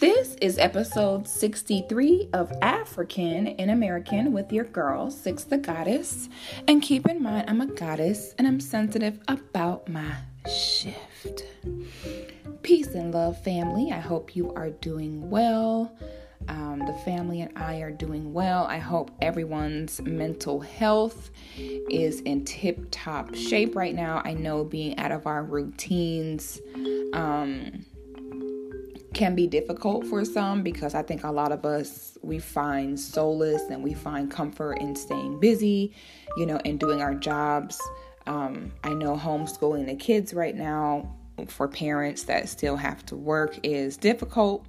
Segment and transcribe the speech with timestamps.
[0.00, 6.30] This is episode 63 of African and American with your girl, Six the Goddess.
[6.66, 10.10] And keep in mind, I'm a goddess and I'm sensitive about my
[10.50, 11.44] shift.
[12.62, 13.92] Peace and love, family.
[13.92, 15.94] I hope you are doing well.
[16.48, 18.64] Um, the family and I are doing well.
[18.64, 24.22] I hope everyone's mental health is in tip top shape right now.
[24.24, 26.58] I know being out of our routines,
[27.12, 27.84] um,
[29.14, 33.62] can be difficult for some because I think a lot of us we find solace
[33.70, 35.94] and we find comfort in staying busy,
[36.36, 37.80] you know, and doing our jobs.
[38.26, 41.16] Um, I know homeschooling the kids right now
[41.48, 44.66] for parents that still have to work is difficult.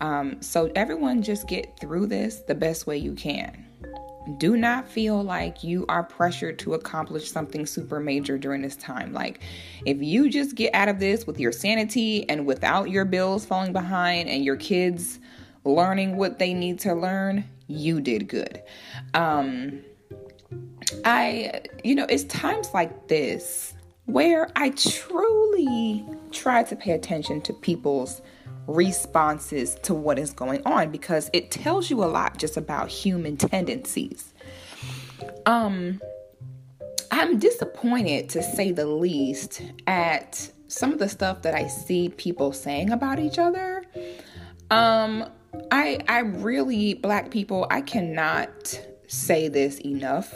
[0.00, 3.66] Um, so everyone just get through this the best way you can.
[4.38, 9.12] Do not feel like you are pressured to accomplish something super major during this time.
[9.12, 9.40] Like,
[9.84, 13.72] if you just get out of this with your sanity and without your bills falling
[13.72, 15.18] behind and your kids
[15.64, 18.62] learning what they need to learn, you did good.
[19.14, 19.80] Um,
[21.04, 23.74] I, you know, it's times like this
[24.06, 28.20] where I truly try to pay attention to people's
[28.66, 33.36] responses to what is going on because it tells you a lot just about human
[33.36, 34.32] tendencies.
[35.46, 36.00] Um
[37.10, 42.52] I'm disappointed to say the least at some of the stuff that I see people
[42.52, 43.84] saying about each other.
[44.70, 45.28] Um
[45.70, 50.34] I I really black people, I cannot say this enough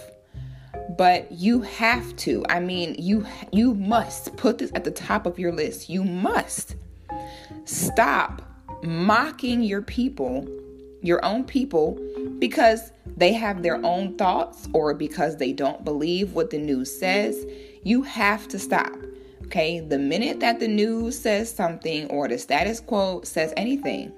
[0.98, 5.38] but you have to i mean you you must put this at the top of
[5.38, 6.76] your list you must
[7.64, 8.42] Stop
[8.82, 10.46] mocking your people,
[11.02, 11.98] your own people,
[12.38, 17.46] because they have their own thoughts or because they don't believe what the news says.
[17.82, 18.92] You have to stop.
[19.44, 24.12] Okay, the minute that the news says something or the status quo says anything,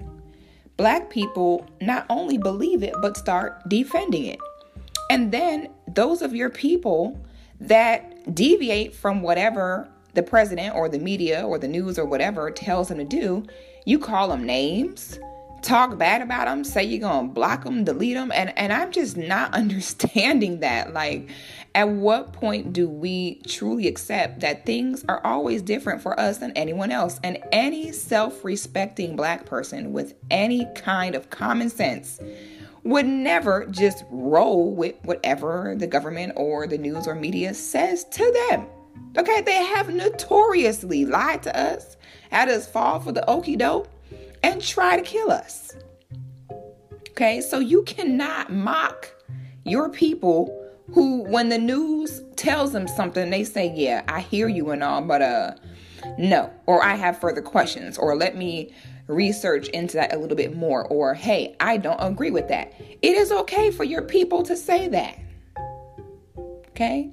[0.78, 4.40] black people not only believe it, but start defending it.
[5.10, 7.20] And then those of your people
[7.60, 12.88] that deviate from whatever the president or the media or the news or whatever tells
[12.88, 13.44] them to do,
[13.84, 15.18] you call them names,
[15.62, 18.32] talk bad about them, say you're going to block them, delete them.
[18.34, 20.92] And, and I'm just not understanding that.
[20.92, 21.30] Like,
[21.74, 26.52] at what point do we truly accept that things are always different for us than
[26.52, 27.20] anyone else?
[27.22, 32.20] And any self respecting black person with any kind of common sense
[32.84, 38.46] would never just roll with whatever the government or the news or media says to
[38.48, 38.66] them.
[39.16, 41.96] Okay, they have notoriously lied to us,
[42.30, 43.88] had us fall for the okie doke,
[44.42, 45.76] and try to kill us.
[47.10, 49.12] Okay, so you cannot mock
[49.64, 50.54] your people
[50.92, 55.02] who, when the news tells them something, they say, Yeah, I hear you and all,
[55.02, 55.54] but uh,
[56.16, 58.72] no, or I have further questions, or let me
[59.08, 62.72] research into that a little bit more, or hey, I don't agree with that.
[63.02, 65.18] It is okay for your people to say that.
[66.68, 67.10] Okay?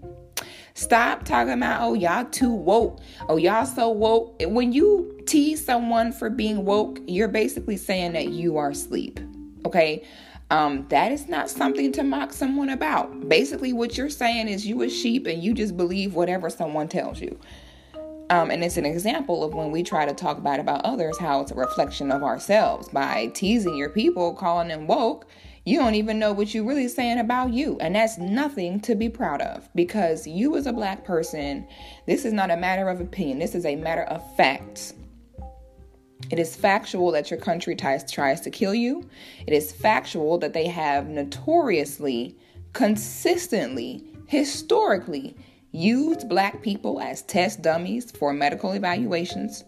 [0.77, 2.99] Stop talking about, oh, y'all too woke.
[3.29, 4.35] Oh, y'all so woke.
[4.41, 9.21] When you tease someone for being woke, you're basically saying that you are asleep.
[9.65, 10.05] Okay?
[10.51, 13.29] Um, that is not something to mock someone about.
[13.29, 17.21] Basically, what you're saying is you a sheep and you just believe whatever someone tells
[17.21, 17.39] you.
[18.29, 21.39] Um, and it's an example of when we try to talk bad about others, how
[21.39, 25.25] it's a reflection of ourselves by teasing your people, calling them woke
[25.65, 27.77] you don't even know what you're really saying about you.
[27.79, 31.67] And that's nothing to be proud of because you, as a black person,
[32.05, 34.93] this is not a matter of opinion, this is a matter of facts.
[36.29, 39.07] It is factual that your country tries, tries to kill you.
[39.45, 42.37] It is factual that they have notoriously,
[42.73, 45.35] consistently, historically
[45.71, 49.63] used black people as test dummies for medical evaluations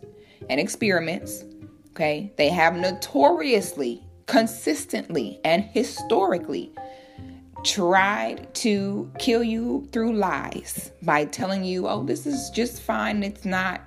[0.50, 1.44] and experiments.
[1.92, 6.72] Okay, they have notoriously consistently and historically
[7.64, 13.24] tried to kill you through lies by telling you, oh, this is just fine.
[13.24, 13.82] It's not.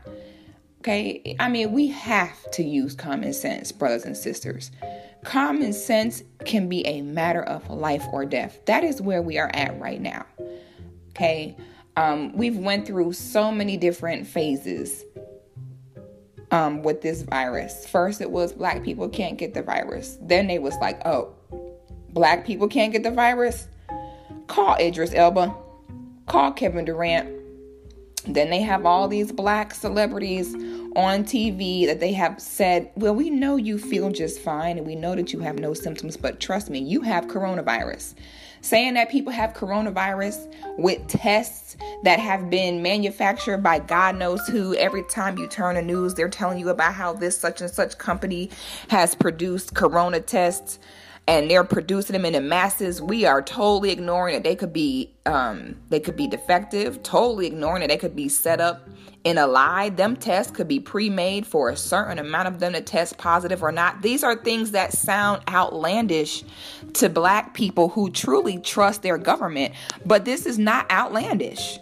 [0.80, 1.36] Okay.
[1.38, 4.70] I mean, we have to use common sense, brothers and sisters.
[5.24, 8.58] Common sense can be a matter of life or death.
[8.64, 10.24] That is where we are at right now.
[11.10, 11.56] Okay.
[11.96, 15.04] Um, we've went through so many different phases
[16.50, 17.86] um, with this virus.
[17.86, 20.18] First, it was black people can't get the virus.
[20.20, 21.34] Then they was like, oh,
[22.10, 23.68] black people can't get the virus.
[24.46, 25.54] Call Idris Elba.
[26.26, 27.40] Call Kevin Durant.
[28.26, 30.54] Then they have all these black celebrities
[30.96, 34.94] on TV that they have said, Well, we know you feel just fine and we
[34.94, 38.14] know that you have no symptoms, but trust me, you have coronavirus.
[38.60, 44.74] Saying that people have coronavirus with tests that have been manufactured by God knows who.
[44.74, 47.98] Every time you turn the news, they're telling you about how this such and such
[47.98, 48.50] company
[48.88, 50.78] has produced corona tests
[51.30, 53.00] and they're producing them in the masses.
[53.00, 57.82] We are totally ignoring that they could be um, they could be defective, totally ignoring
[57.82, 58.88] that they could be set up
[59.22, 59.90] in a lie.
[59.90, 63.70] Them tests could be pre-made for a certain amount of them to test positive or
[63.70, 64.02] not.
[64.02, 66.42] These are things that sound outlandish
[66.94, 69.72] to black people who truly trust their government,
[70.04, 71.78] but this is not outlandish.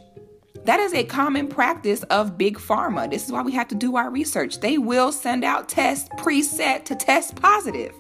[0.65, 3.09] That is a common practice of big pharma.
[3.09, 4.61] This is why we have to do our research.
[4.61, 7.95] They will send out tests preset to test positive.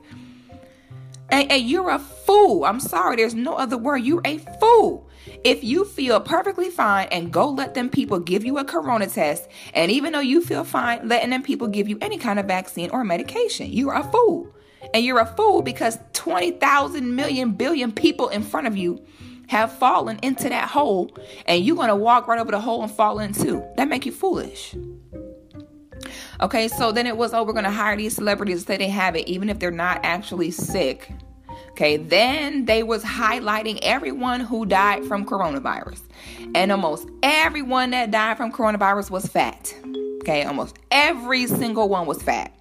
[1.30, 2.64] And, and, you're a fool.
[2.64, 3.98] I'm sorry, there's no other word.
[3.98, 5.08] You're a fool.
[5.44, 9.48] If you feel perfectly fine and go let them people give you a corona test,
[9.74, 12.90] and even though you feel fine, letting them people give you any kind of vaccine
[12.90, 14.54] or medication, you're a fool.
[14.94, 19.04] And you're a fool because 20,000 million billion people in front of you
[19.48, 21.10] have fallen into that hole,
[21.46, 23.64] and you're going to walk right over the hole and fall in too.
[23.76, 24.74] That make you foolish.
[26.40, 28.88] Okay, so then it was, oh, we're going to hire these celebrities to say they
[28.88, 31.12] have it, even if they're not actually sick.
[31.70, 36.00] Okay, then they was highlighting everyone who died from coronavirus.
[36.54, 39.74] And almost everyone that died from coronavirus was fat.
[40.22, 42.52] Okay, almost every single one was fat.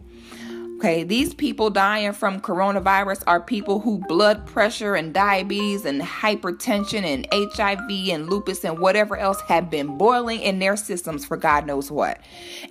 [0.77, 7.03] Okay, these people dying from coronavirus are people who blood pressure and diabetes and hypertension
[7.03, 11.65] and HIV and lupus and whatever else have been boiling in their systems for God
[11.65, 12.19] knows what.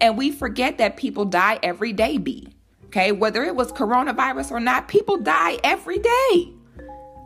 [0.01, 2.47] And we forget that people die every day, B.
[2.85, 6.53] Okay, whether it was coronavirus or not, people die every day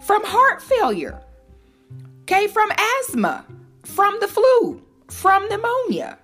[0.00, 1.20] from heart failure.
[2.22, 2.70] Okay, from
[3.02, 3.44] asthma,
[3.84, 6.18] from the flu, from pneumonia.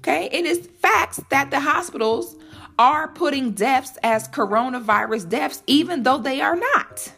[0.00, 2.36] Okay, it is facts that the hospitals
[2.78, 7.12] are putting deaths as coronavirus deaths, even though they are not.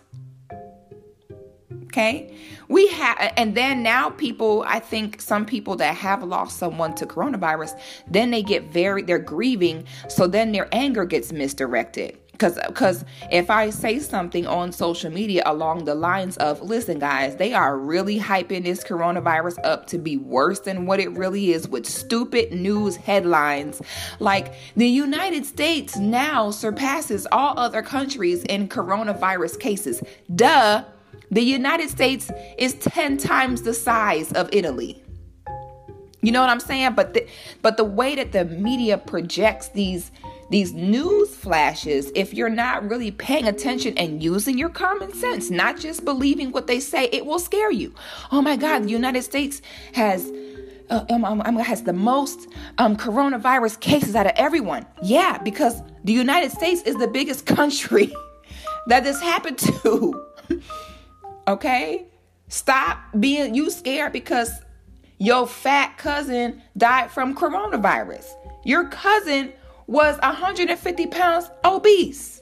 [1.84, 2.36] Okay.
[2.68, 7.04] We have, and then now people, I think some people that have lost someone to
[7.04, 7.76] coronavirus,
[8.06, 9.86] then they get very, they're grieving.
[10.08, 15.42] So then their anger gets misdirected because because if i say something on social media
[15.44, 20.16] along the lines of listen guys they are really hyping this coronavirus up to be
[20.16, 23.82] worse than what it really is with stupid news headlines
[24.18, 30.02] like the united states now surpasses all other countries in coronavirus cases.
[30.34, 30.84] Duh.
[31.30, 35.02] The united states is 10 times the size of italy.
[36.22, 36.94] You know what i'm saying?
[36.94, 37.26] But the,
[37.62, 40.10] but the way that the media projects these
[40.50, 45.78] these news flashes, if you're not really paying attention and using your common sense, not
[45.78, 47.94] just believing what they say, it will scare you.
[48.32, 49.62] Oh my God, the United States
[49.94, 50.30] has.
[50.90, 52.48] Uh, um, um, um has the most
[52.78, 54.84] um, coronavirus cases out of everyone.
[55.04, 58.12] Yeah, because the United States is the biggest country
[58.88, 60.26] that this happened to.
[61.46, 62.08] okay?
[62.48, 64.50] Stop being you scared because
[65.18, 68.26] your fat cousin died from coronavirus.
[68.64, 69.52] Your cousin
[69.90, 72.40] was 150 pounds obese.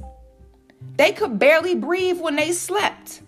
[0.96, 3.22] They could barely breathe when they slept.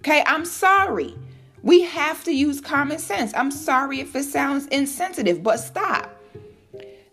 [0.00, 1.16] Okay, I'm sorry.
[1.62, 3.32] We have to use common sense.
[3.34, 6.14] I'm sorry if it sounds insensitive, but stop.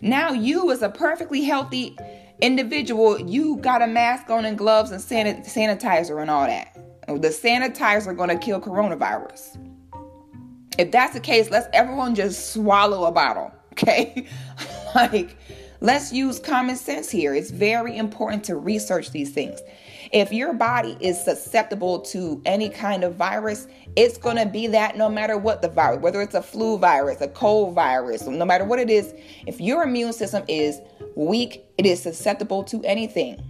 [0.02, 1.98] Now, you, as a perfectly healthy
[2.42, 6.76] individual, you got a mask on and gloves and sanitizer and all that.
[7.08, 9.58] The sanitizer going to kill coronavirus.
[10.78, 14.28] If that's the case, let's everyone just swallow a bottle, okay?
[14.96, 15.38] Like,
[15.82, 17.36] let's use common sense here.
[17.36, 19.60] It's very important to research these things.
[20.12, 24.98] If your body is susceptible to any kind of virus, it's going to be that
[24.98, 28.66] no matter what the virus, whether it's a flu virus, a cold virus, no matter
[28.66, 29.14] what it is,
[29.46, 30.80] if your immune system is
[31.16, 33.44] weak, it is susceptible to anything.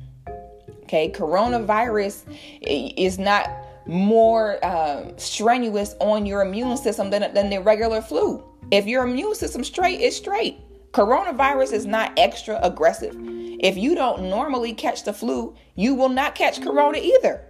[0.84, 2.24] Okay, coronavirus
[2.62, 3.50] is not
[3.88, 8.44] more uh, strenuous on your immune system than, than the regular flu.
[8.72, 10.60] If your immune system straight, it's straight.
[10.96, 13.14] Coronavirus is not extra aggressive.
[13.60, 17.46] If you don't normally catch the flu, you will not catch corona either.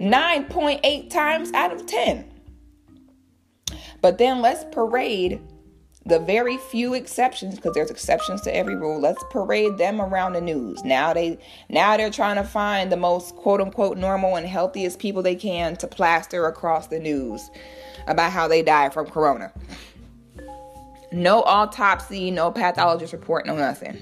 [0.00, 2.28] 9.8 times out of 10.
[4.00, 5.40] But then let's parade
[6.06, 10.40] the very few exceptions because there's exceptions to every rule let's parade them around the
[10.40, 11.38] news now they
[11.68, 15.76] now they're trying to find the most quote unquote normal and healthiest people they can
[15.76, 17.50] to plaster across the news
[18.06, 19.52] about how they died from corona
[21.12, 23.98] no autopsy, no pathologist report, no nothing.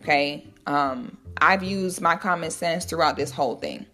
[0.00, 0.46] Okay.
[0.66, 3.86] Um, I've used my common sense throughout this whole thing.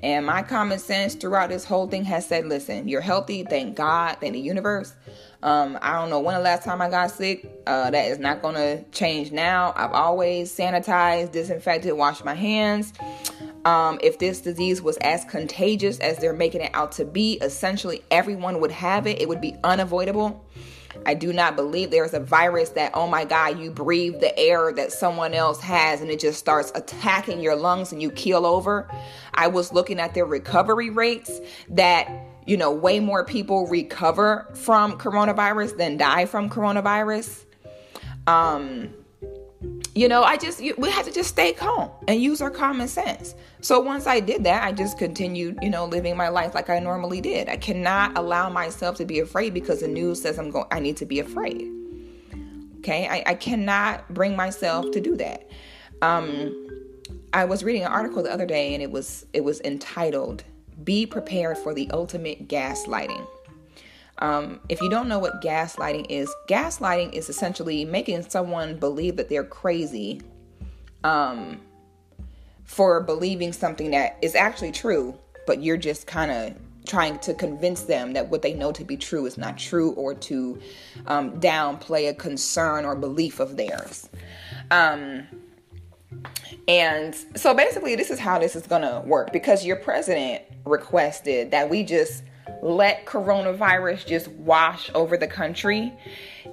[0.00, 4.16] And my common sense throughout this whole thing has said, listen, you're healthy, thank God,
[4.20, 4.94] thank the universe.
[5.42, 7.50] Um, I don't know when the last time I got sick.
[7.66, 9.72] Uh, that is not gonna change now.
[9.76, 12.92] I've always sanitized, disinfected, washed my hands.
[13.64, 18.02] Um, if this disease was as contagious as they're making it out to be, essentially
[18.10, 19.20] everyone would have it.
[19.20, 20.44] It would be unavoidable.
[21.06, 24.72] I do not believe there's a virus that, oh my God, you breathe the air
[24.72, 28.90] that someone else has and it just starts attacking your lungs and you keel over.
[29.34, 31.40] I was looking at their recovery rates
[31.70, 32.10] that,
[32.46, 37.44] you know, way more people recover from coronavirus than die from coronavirus.
[38.26, 38.90] Um,
[39.94, 43.34] you know, I just, we had to just stay calm and use our common sense.
[43.60, 46.78] So once I did that, I just continued, you know, living my life like I
[46.78, 47.48] normally did.
[47.48, 50.96] I cannot allow myself to be afraid because the news says I'm going, I need
[50.98, 51.68] to be afraid.
[52.78, 53.08] Okay.
[53.08, 55.50] I, I cannot bring myself to do that.
[56.00, 56.68] Um,
[57.32, 60.44] I was reading an article the other day and it was, it was entitled,
[60.84, 63.26] Be Prepared for the Ultimate Gaslighting.
[64.20, 69.28] Um, if you don't know what gaslighting is, gaslighting is essentially making someone believe that
[69.28, 70.22] they're crazy
[71.04, 71.60] um,
[72.64, 76.54] for believing something that is actually true, but you're just kind of
[76.86, 80.14] trying to convince them that what they know to be true is not true or
[80.14, 80.58] to
[81.06, 84.08] um, downplay a concern or belief of theirs.
[84.70, 85.26] Um,
[86.66, 91.50] and so basically, this is how this is going to work because your president requested
[91.50, 92.22] that we just
[92.62, 95.92] let coronavirus just wash over the country.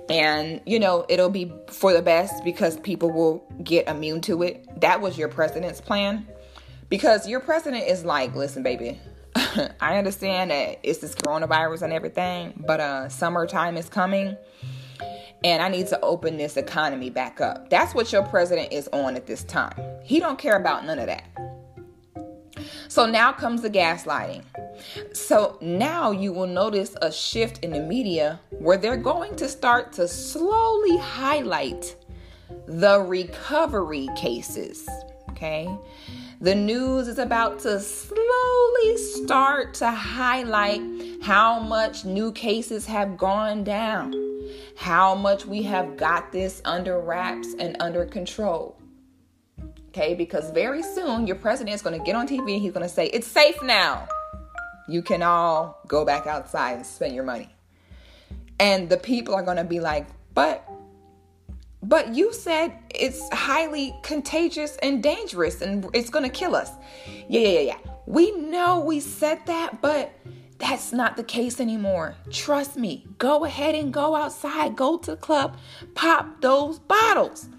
[0.09, 4.81] And you know it'll be for the best because people will get immune to it.
[4.81, 6.27] That was your president's plan.
[6.89, 8.99] Because your president is like listen baby
[9.81, 14.37] i understand that it's this coronavirus and everything but uh summertime is coming
[15.43, 17.69] and i need to open this economy back up.
[17.69, 19.75] That's what your president is on at this time.
[20.03, 21.25] He don't care about none of that
[22.87, 24.43] so now comes the gaslighting
[25.13, 29.93] so now you will notice a shift in the media where they're going to start
[29.93, 31.95] to slowly highlight
[32.67, 34.87] the recovery cases.
[35.31, 35.67] Okay.
[36.41, 40.81] The news is about to slowly start to highlight
[41.21, 44.13] how much new cases have gone down,
[44.75, 48.74] how much we have got this under wraps and under control.
[49.97, 52.85] Okay, because very soon your president is going to get on TV and he's going
[52.85, 54.05] to say, It's safe now
[54.87, 57.49] you can all go back outside and spend your money.
[58.59, 60.67] And the people are going to be like, but
[61.81, 66.71] but you said it's highly contagious and dangerous and it's going to kill us.
[67.29, 67.77] Yeah, yeah, yeah, yeah.
[68.07, 70.11] We know we said that, but
[70.57, 72.15] that's not the case anymore.
[72.31, 73.05] Trust me.
[73.19, 75.57] Go ahead and go outside, go to the club,
[75.93, 77.49] pop those bottles.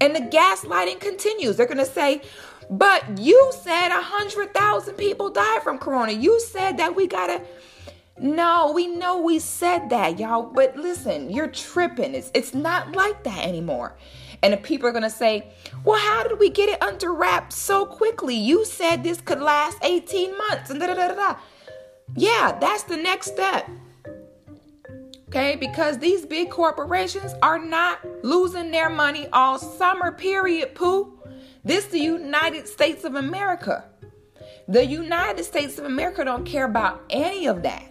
[0.00, 1.56] And the gaslighting continues.
[1.56, 2.22] They're going to say,
[2.70, 6.12] but you said a hundred thousand people died from corona.
[6.12, 7.42] You said that we gotta.
[8.20, 10.42] No, we know we said that, y'all.
[10.42, 12.14] But listen, you're tripping.
[12.14, 13.96] It's it's not like that anymore.
[14.42, 15.50] And the people are gonna say,
[15.84, 18.34] "Well, how did we get it under wraps so quickly?
[18.34, 21.36] You said this could last 18 months." And da da da da.
[22.14, 23.68] Yeah, that's the next step.
[25.28, 30.10] Okay, because these big corporations are not losing their money all summer.
[30.10, 30.74] Period.
[30.74, 31.18] Pooh.
[31.62, 33.84] This the United States of America.
[34.68, 37.84] The United States of America don't care about any of that.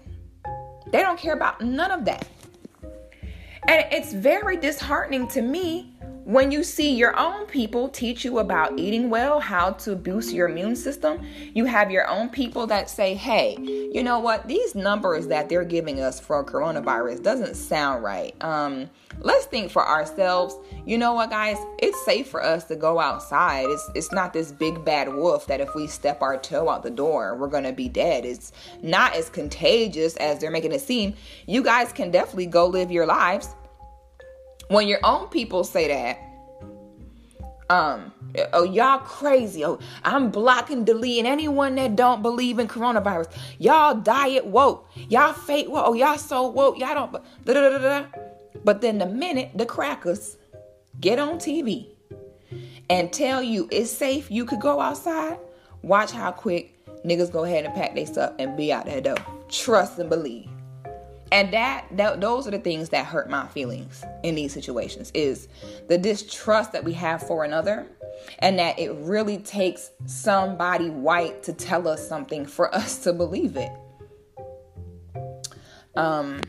[0.91, 2.27] They don't care about none of that.
[3.67, 5.97] And it's very disheartening to me
[6.27, 10.50] when you see your own people teach you about eating well, how to boost your
[10.50, 14.46] immune system, you have your own people that say, hey, you know what?
[14.46, 18.36] These numbers that they're giving us for coronavirus doesn't sound right.
[18.43, 20.53] Um, let's think for ourselves.
[20.86, 21.55] You know what, guys?
[21.79, 23.67] It's safe for us to go outside.
[23.69, 26.89] It's, it's not this big bad wolf that if we step our toe out the
[26.89, 28.25] door, we're to be dead.
[28.25, 31.13] It's not as contagious as they're making it seem.
[31.46, 33.55] You guys can definitely go live your lives
[34.70, 36.20] when your own people say that,
[37.70, 38.14] um,
[38.54, 39.66] oh y'all crazy.
[39.66, 43.32] Oh, I'm blocking, deleting anyone that don't believe in coronavirus.
[43.60, 44.90] Y'all diet woke.
[45.10, 45.84] Y'all fake woke.
[45.88, 46.78] Oh, y'all so woke.
[46.80, 47.12] Y'all don't.
[47.44, 48.06] Da, da, da,
[48.64, 50.38] but then the minute the crackers
[51.00, 51.88] get on TV
[52.90, 55.38] and tell you it's safe, you could go outside.
[55.82, 56.74] Watch how quick
[57.06, 59.18] niggas go ahead and pack their stuff and be out that door.
[59.50, 60.50] Trust and believe
[61.31, 65.48] and that, that those are the things that hurt my feelings in these situations is
[65.88, 67.88] the distrust that we have for another
[68.39, 73.57] and that it really takes somebody white to tell us something for us to believe
[73.57, 73.72] it.
[75.96, 76.41] Um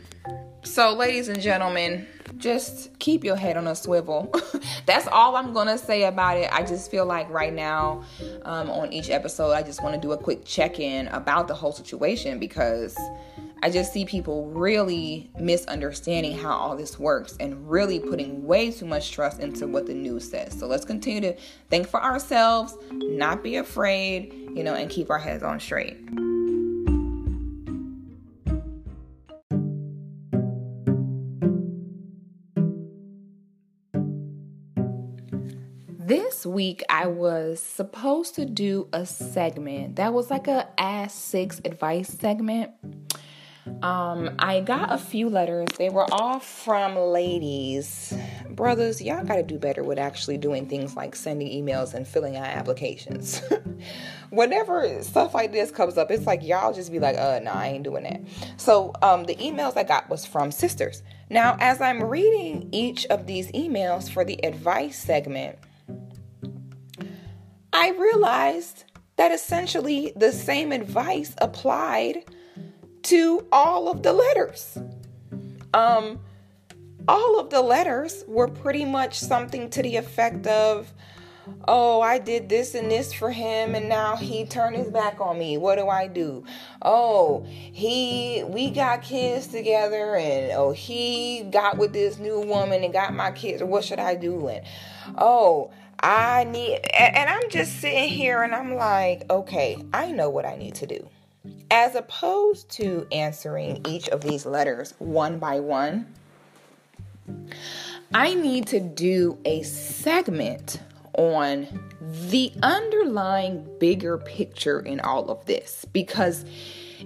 [0.62, 2.06] so ladies and gentlemen
[2.36, 4.32] just keep your head on a swivel
[4.86, 8.02] that's all i'm gonna say about it i just feel like right now
[8.42, 11.72] um, on each episode i just want to do a quick check-in about the whole
[11.72, 12.96] situation because
[13.60, 18.86] I just see people really misunderstanding how all this works and really putting way too
[18.86, 20.56] much trust into what the news says.
[20.56, 21.36] So let's continue to
[21.68, 25.96] think for ourselves, not be afraid, you know, and keep our heads on straight.
[36.38, 41.60] This week I was supposed to do a segment that was like a Ask Six
[41.64, 42.70] advice segment.
[43.82, 45.66] Um, I got a few letters.
[45.76, 48.14] They were all from ladies.
[48.50, 52.46] Brothers, y'all gotta do better with actually doing things like sending emails and filling out
[52.46, 53.42] applications.
[54.30, 57.66] Whenever stuff like this comes up, it's like y'all just be like, uh, no, I
[57.66, 58.20] ain't doing that.
[58.58, 61.02] So um, the emails I got was from sisters.
[61.30, 65.58] Now, as I'm reading each of these emails for the advice segment,
[67.72, 68.84] I realized
[69.16, 72.24] that essentially the same advice applied
[73.04, 74.78] to all of the letters.
[75.74, 76.20] Um,
[77.06, 80.92] all of the letters were pretty much something to the effect of,
[81.66, 85.38] Oh, I did this and this for him and now he turned his back on
[85.38, 85.56] me.
[85.56, 86.44] What do I do?
[86.82, 92.92] Oh, he we got kids together and oh, he got with this new woman and
[92.92, 93.62] got my kids.
[93.62, 94.48] What should I do?
[94.48, 94.64] And
[95.16, 100.46] oh, I need and, I'm just sitting here and I'm like, okay, I know what
[100.46, 101.08] I need to do.
[101.70, 106.06] As opposed to answering each of these letters one by one,
[108.14, 110.80] I need to do a segment
[111.14, 111.66] on
[112.00, 116.44] the underlying bigger picture in all of this because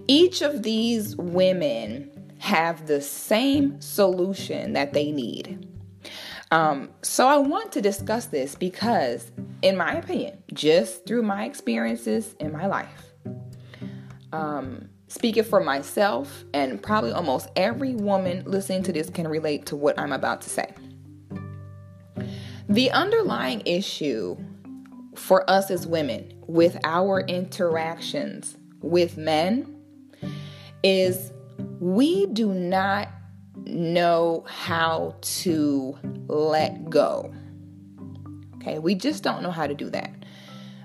[0.06, 5.68] each of these women have the same solution that they need.
[6.52, 9.32] Um, so I want to discuss this because,
[9.62, 13.14] in my opinion, just through my experiences in my life,
[14.35, 19.76] um, speaking for myself, and probably almost every woman listening to this can relate to
[19.76, 20.75] what I'm about to say.
[22.68, 24.37] The underlying issue
[25.14, 29.75] for us as women with our interactions with men
[30.82, 31.32] is
[31.80, 33.09] we do not
[33.66, 35.97] know how to
[36.28, 37.33] let go.
[38.57, 40.12] Okay, we just don't know how to do that.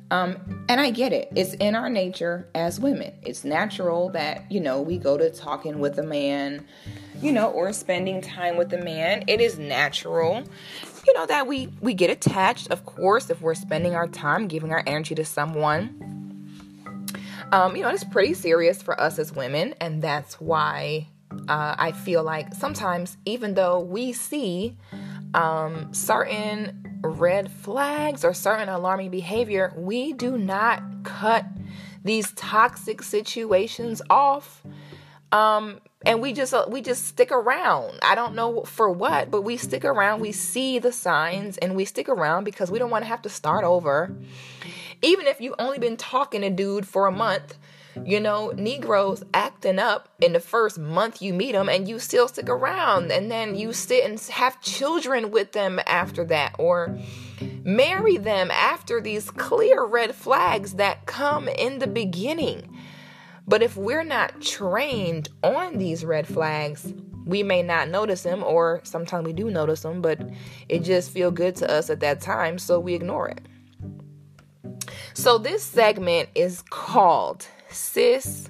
[0.10, 1.30] Um, and I get it.
[1.36, 3.14] It's in our nature as women.
[3.24, 6.66] It's natural that, you know, we go to talking with a man,
[7.22, 9.26] you know, or spending time with a man.
[9.28, 10.44] It is natural,
[11.06, 14.72] you know, that we we get attached, of course, if we're spending our time giving
[14.72, 16.04] our energy to someone.
[17.52, 21.08] Um, you know, it's pretty serious for us as women, and that's why
[21.48, 24.78] uh, I feel like sometimes, even though we see
[25.34, 31.46] um, certain red flags or certain alarming behavior, we do not cut
[32.04, 34.64] these toxic situations off.
[35.32, 38.00] Um, and we just uh, we just stick around.
[38.02, 40.22] I don't know for what, but we stick around.
[40.22, 43.30] We see the signs and we stick around because we don't want to have to
[43.30, 44.16] start over.
[45.02, 47.58] Even if you've only been talking to dude for a month,
[48.06, 52.28] you know, Negroes acting up in the first month you meet them and you still
[52.28, 56.98] stick around and then you sit and have children with them after that or
[57.64, 62.78] marry them after these clear red flags that come in the beginning.
[63.48, 66.94] But if we're not trained on these red flags,
[67.26, 70.20] we may not notice them or sometimes we do notice them, but
[70.70, 73.42] it just feel good to us at that time, so we ignore it.
[75.14, 78.50] So this segment is called sis,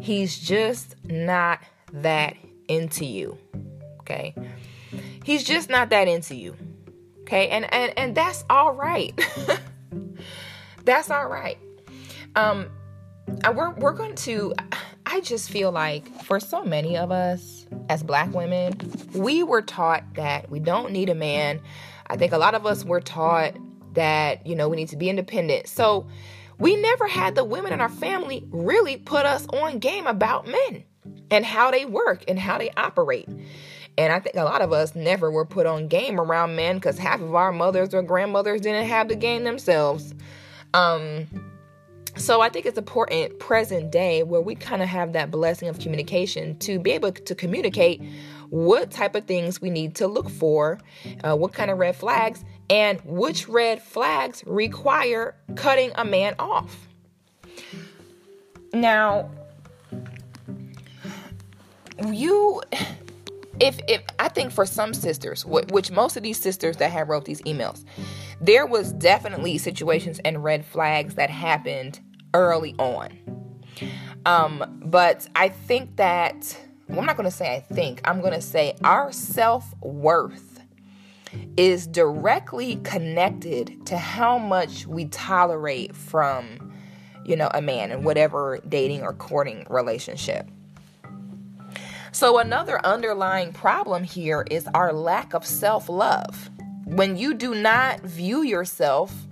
[0.00, 1.60] he's just not
[1.92, 2.36] that
[2.68, 3.38] into you.
[4.00, 4.34] Okay?
[5.24, 6.56] He's just not that into you.
[7.22, 7.48] Okay?
[7.48, 9.18] And and and that's all right.
[10.84, 11.58] that's all right.
[12.36, 12.70] Um
[13.54, 14.54] we're we're going to
[15.06, 18.74] I just feel like for so many of us as black women,
[19.14, 21.60] we were taught that we don't need a man.
[22.06, 23.54] I think a lot of us were taught
[23.94, 25.66] that, you know, we need to be independent.
[25.66, 26.06] So
[26.62, 30.84] we never had the women in our family really put us on game about men
[31.28, 33.28] and how they work and how they operate.
[33.98, 36.98] And I think a lot of us never were put on game around men because
[36.98, 40.14] half of our mothers or grandmothers didn't have the game themselves.
[40.72, 41.26] Um,
[42.16, 45.80] so I think it's important present day where we kind of have that blessing of
[45.80, 48.00] communication to be able to communicate
[48.50, 50.78] what type of things we need to look for,
[51.24, 56.88] uh, what kind of red flags, and which red flags require cutting a man off.
[58.72, 59.30] Now,
[62.06, 62.62] you
[63.60, 67.26] if if I think for some sisters, which most of these sisters that have wrote
[67.26, 67.84] these emails,
[68.40, 72.00] there was definitely situations and red flags that happened
[72.32, 73.10] early on.
[74.24, 76.58] Um, but I think that,
[76.88, 80.51] well, I'm not going to say I think, I'm going to say our self worth
[81.56, 86.72] is directly connected to how much we tolerate from,
[87.24, 90.48] you know, a man in whatever dating or courting relationship.
[92.12, 96.50] So, another underlying problem here is our lack of self love.
[96.84, 99.26] When you do not view yourself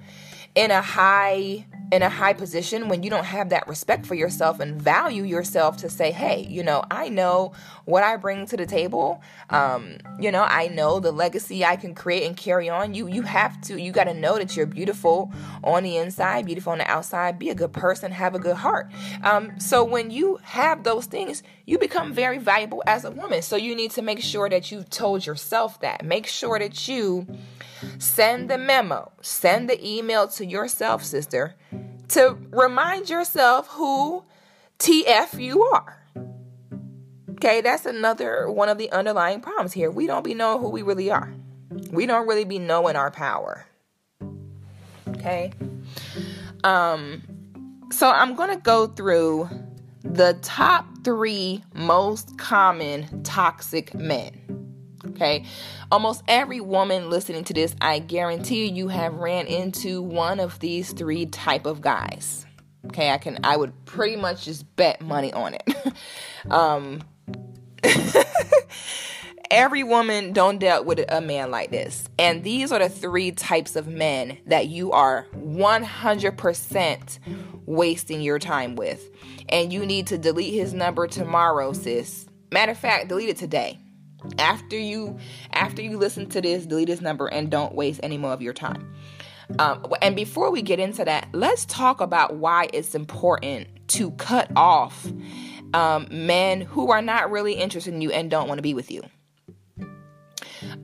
[0.55, 4.61] in a high in a high position when you don't have that respect for yourself
[4.61, 7.53] and value yourself to say, hey, you know, I know
[7.91, 9.21] what I bring to the table.
[9.51, 12.95] Um, you know, I know the legacy I can create and carry on.
[12.95, 16.73] You you have to you got to know that you're beautiful on the inside, beautiful
[16.73, 17.39] on the outside.
[17.39, 18.91] Be a good person, have a good heart.
[19.23, 23.43] Um, so when you have those things, you become very valuable as a woman.
[23.43, 26.05] So you need to make sure that you've told yourself that.
[26.05, 27.27] Make sure that you
[27.99, 31.57] send the memo, send the email to yourself, sister
[32.11, 34.25] to remind yourself who
[34.79, 36.00] TF you are.
[37.43, 39.91] Okay, that's another one of the underlying problems here.
[39.91, 41.33] We don't be knowing who we really are.
[41.91, 43.65] We don't really be knowing our power.
[45.09, 45.51] Okay?
[46.65, 47.23] Um
[47.91, 49.49] so I'm going to go through
[50.05, 54.39] the top 3 most common toxic men.
[55.07, 55.47] Okay.
[55.91, 60.93] Almost every woman listening to this, I guarantee you have ran into one of these
[60.93, 62.45] three type of guys.
[62.85, 65.95] Okay, I can I would pretty much just bet money on it.
[66.51, 67.01] um
[69.51, 72.09] every woman don't dealt with a man like this.
[72.19, 77.19] And these are the three types of men that you are 100%
[77.67, 79.11] wasting your time with.
[79.49, 82.27] And you need to delete his number tomorrow, sis.
[82.53, 83.81] Matter of fact, delete it today
[84.39, 85.19] after you
[85.53, 88.53] after you listen to this delete his number and don't waste any more of your
[88.53, 88.93] time
[89.59, 94.51] um, and before we get into that let's talk about why it's important to cut
[94.57, 95.11] off
[95.75, 98.91] um, men who are not really interested in you and don't want to be with
[98.91, 99.03] you.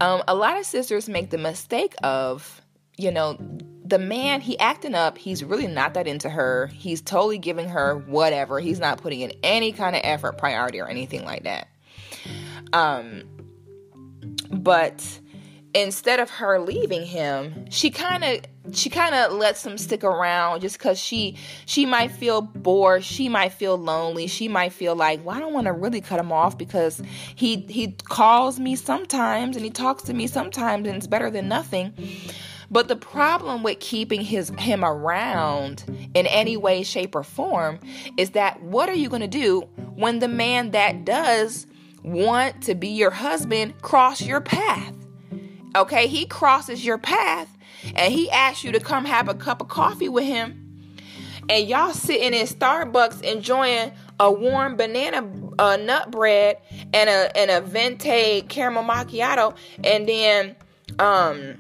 [0.01, 2.63] Um, a lot of sisters make the mistake of
[2.97, 3.39] you know
[3.85, 7.97] the man he acting up he's really not that into her he's totally giving her
[8.07, 11.69] whatever he's not putting in any kind of effort priority or anything like that.
[12.73, 13.25] Um,
[14.51, 15.21] but
[15.77, 18.41] instead of her leaving him, she kind of
[18.75, 21.37] she kind of lets him stick around just because she
[21.67, 25.53] she might feel bored she might feel lonely she might feel like well i don't
[25.53, 27.01] want to really cut him off because
[27.37, 31.47] he he calls me sometimes and he talks to me sometimes and it's better than
[31.47, 31.95] nothing
[32.69, 35.85] but the problem with keeping his him around
[36.15, 37.79] in any way shape or form
[38.17, 39.61] is that what are you going to do
[39.95, 41.69] when the man that does
[42.03, 44.95] want to be your husband cross your path.
[45.75, 47.57] Okay, he crosses your path
[47.95, 50.63] and he asks you to come have a cup of coffee with him.
[51.49, 56.59] And y'all sitting in Starbucks enjoying a warm banana uh, nut bread
[56.93, 60.57] and a and a venti caramel macchiato and then
[60.99, 61.57] um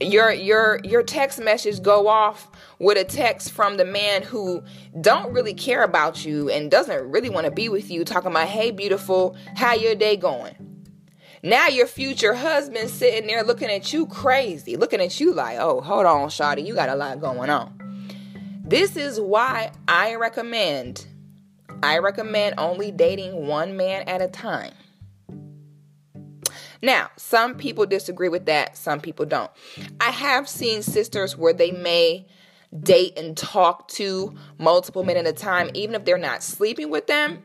[0.00, 4.62] your your your text message go off with a text from the man who
[5.00, 8.48] don't really care about you and doesn't really want to be with you talking about
[8.48, 10.73] hey beautiful how your day going
[11.44, 15.80] now your future husband sitting there looking at you crazy looking at you like oh
[15.80, 17.72] hold on shawty you got a lot going on
[18.64, 21.06] this is why i recommend
[21.82, 24.72] i recommend only dating one man at a time
[26.82, 29.50] now, some people disagree with that, some people don't.
[30.02, 32.26] I have seen sisters where they may
[32.78, 37.06] date and talk to multiple men at a time, even if they're not sleeping with
[37.06, 37.42] them.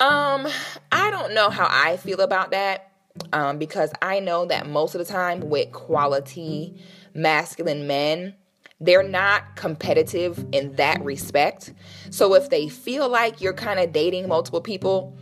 [0.00, 0.48] Um,
[0.90, 2.86] I don't know how I feel about that.
[3.32, 6.80] Um, because I know that most of the time with quality
[7.12, 8.34] masculine men,
[8.80, 11.74] they're not competitive in that respect.
[12.10, 15.18] So if they feel like you're kind of dating multiple people,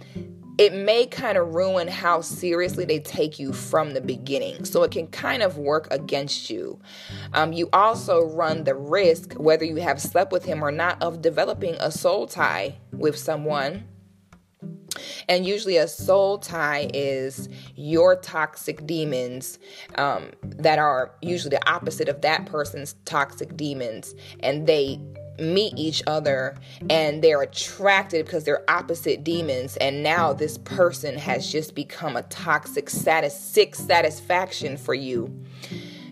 [0.59, 4.65] it may kind of ruin how seriously they take you from the beginning.
[4.65, 6.79] So it can kind of work against you.
[7.33, 11.23] Um, you also run the risk, whether you have slept with him or not, of
[11.23, 13.85] developing a soul tie with someone.
[15.29, 19.59] And usually, a soul tie is your toxic demons
[19.97, 25.01] um, that are usually the opposite of that person's toxic demons, and they
[25.41, 26.57] meet each other
[26.91, 29.77] and they're attracted because they're opposite demons.
[29.77, 35.33] And now this person has just become a toxic satis- sick satisfaction for you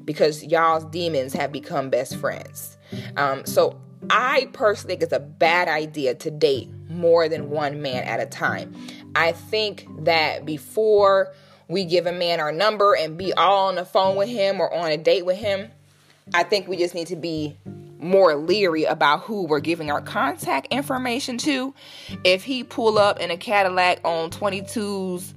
[0.04, 2.76] because y'all's demons have become best friends.
[3.16, 8.04] Um, so i personally think it's a bad idea to date more than one man
[8.04, 8.74] at a time
[9.14, 11.32] i think that before
[11.68, 14.72] we give a man our number and be all on the phone with him or
[14.72, 15.70] on a date with him
[16.34, 17.56] i think we just need to be
[17.98, 21.74] more leery about who we're giving our contact information to.
[22.24, 25.34] If he pull up in a Cadillac on 22s,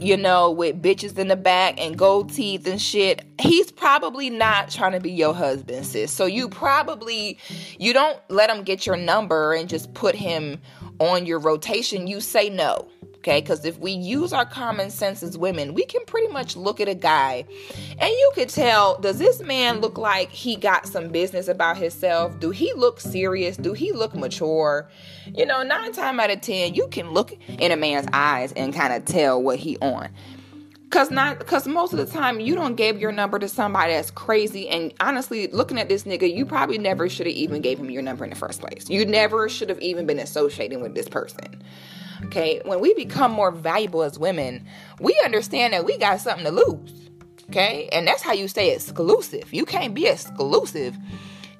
[0.00, 4.70] you know, with bitches in the back and gold teeth and shit, he's probably not
[4.70, 6.10] trying to be your husband, sis.
[6.10, 7.38] So you probably
[7.78, 10.58] you don't let him get your number and just put him
[10.98, 12.06] on your rotation.
[12.06, 12.88] You say no.
[13.20, 16.80] Okay, because if we use our common sense as women, we can pretty much look
[16.80, 17.44] at a guy
[17.98, 22.40] and you could tell does this man look like he got some business about himself?
[22.40, 23.58] Do he look serious?
[23.58, 24.88] Do he look mature?
[25.34, 28.72] You know, nine times out of ten, you can look in a man's eyes and
[28.72, 30.08] kind of tell what he on.
[30.88, 34.10] Cause not cause most of the time you don't give your number to somebody that's
[34.10, 37.90] crazy and honestly looking at this nigga, you probably never should have even gave him
[37.90, 38.88] your number in the first place.
[38.88, 41.62] You never should have even been associating with this person.
[42.26, 44.66] Okay, when we become more valuable as women,
[45.00, 47.10] we understand that we got something to lose.
[47.48, 49.52] Okay, and that's how you stay exclusive.
[49.52, 50.96] You can't be exclusive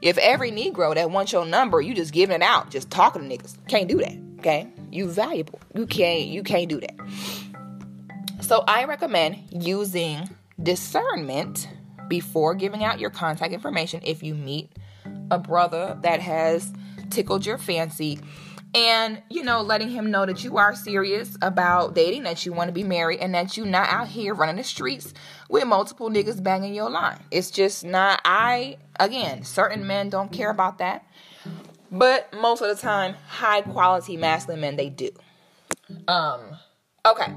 [0.02, 3.36] if every Negro that wants your number, you just giving it out, just talking to
[3.36, 3.56] niggas.
[3.68, 4.16] Can't do that.
[4.38, 5.60] Okay, you valuable.
[5.74, 6.26] You can't.
[6.26, 6.96] You can't do that.
[8.40, 10.28] So I recommend using
[10.62, 11.68] discernment
[12.08, 14.70] before giving out your contact information if you meet
[15.30, 16.72] a brother that has
[17.10, 18.18] tickled your fancy
[18.74, 22.68] and you know letting him know that you are serious about dating that you want
[22.68, 25.12] to be married and that you're not out here running the streets
[25.48, 27.18] with multiple niggas banging your line.
[27.30, 31.04] It's just not i again certain men don't care about that.
[31.90, 35.10] But most of the time high quality masculine men they do.
[36.06, 36.40] Um
[37.04, 37.34] okay.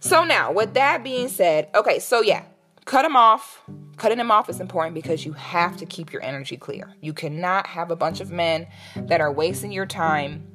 [0.00, 2.44] So now with that being said okay so yeah
[2.86, 3.62] cut him off.
[3.96, 6.94] Cutting him off is important because you have to keep your energy clear.
[7.00, 10.46] You cannot have a bunch of men that are wasting your time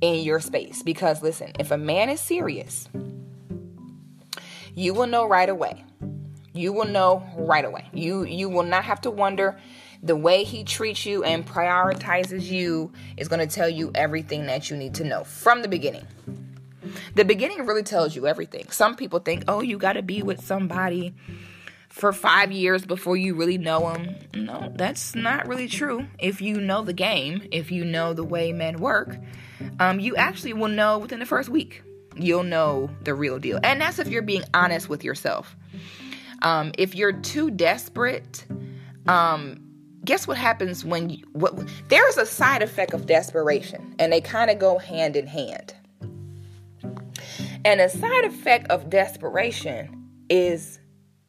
[0.00, 0.82] in your space.
[0.82, 2.88] Because listen, if a man is serious,
[4.74, 5.84] you will know right away.
[6.52, 7.88] You will know right away.
[7.92, 9.58] You you will not have to wonder
[10.02, 14.70] the way he treats you and prioritizes you is going to tell you everything that
[14.70, 16.06] you need to know from the beginning.
[17.14, 18.70] The beginning really tells you everything.
[18.70, 21.14] Some people think, "Oh, you got to be with somebody
[21.88, 26.06] for 5 years before you really know them." No, that's not really true.
[26.18, 29.18] If you know the game, if you know the way men work,
[29.80, 31.82] um, you actually will know within the first week.
[32.16, 33.60] You'll know the real deal.
[33.62, 35.56] And that's if you're being honest with yourself.
[36.42, 38.44] Um, if you're too desperate,
[39.06, 39.60] um,
[40.04, 44.50] guess what happens when you, what there's a side effect of desperation and they kind
[44.50, 45.74] of go hand in hand.
[47.64, 50.78] And a side effect of desperation is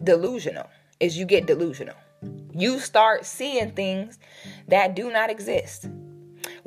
[0.04, 0.70] delusional.
[1.00, 1.96] Is you get delusional.
[2.54, 4.20] You start seeing things
[4.68, 5.88] that do not exist.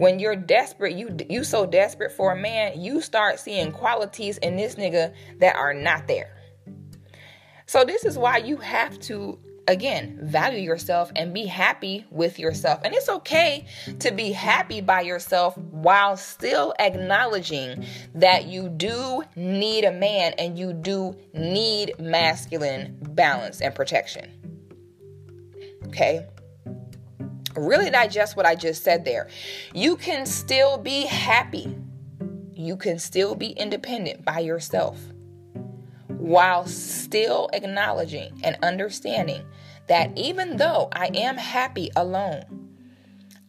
[0.00, 4.56] When you're desperate, you you so desperate for a man, you start seeing qualities in
[4.56, 6.34] this nigga that are not there.
[7.66, 12.80] So this is why you have to again value yourself and be happy with yourself.
[12.82, 13.66] And it's okay
[13.98, 17.84] to be happy by yourself while still acknowledging
[18.14, 24.32] that you do need a man and you do need masculine balance and protection.
[25.88, 26.26] Okay?
[27.56, 29.28] Really digest what I just said there.
[29.74, 31.76] You can still be happy.
[32.54, 34.98] You can still be independent by yourself
[36.08, 39.42] while still acknowledging and understanding
[39.88, 42.44] that even though I am happy alone,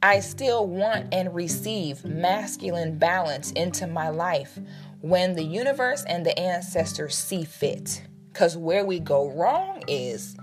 [0.01, 4.57] I still want and receive masculine balance into my life
[5.01, 8.01] when the universe and the ancestors see fit.
[8.31, 10.35] Because where we go wrong is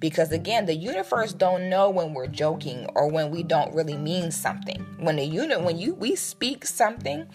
[0.00, 0.36] because mm-hmm.
[0.36, 4.84] again the universe don't know when we're joking or when we don't really mean something.
[4.98, 7.26] When the unit when you we speak something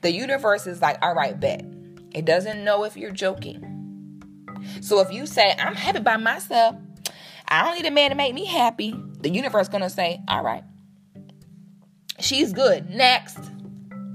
[0.00, 1.64] the universe is like all right bet.
[2.12, 3.68] It doesn't know if you're joking.
[4.80, 6.76] So if you say i'm happy by myself.
[7.48, 10.64] I don't need a man to make me happy the universe gonna say all right.
[12.20, 12.88] She's good.
[12.88, 13.38] Next.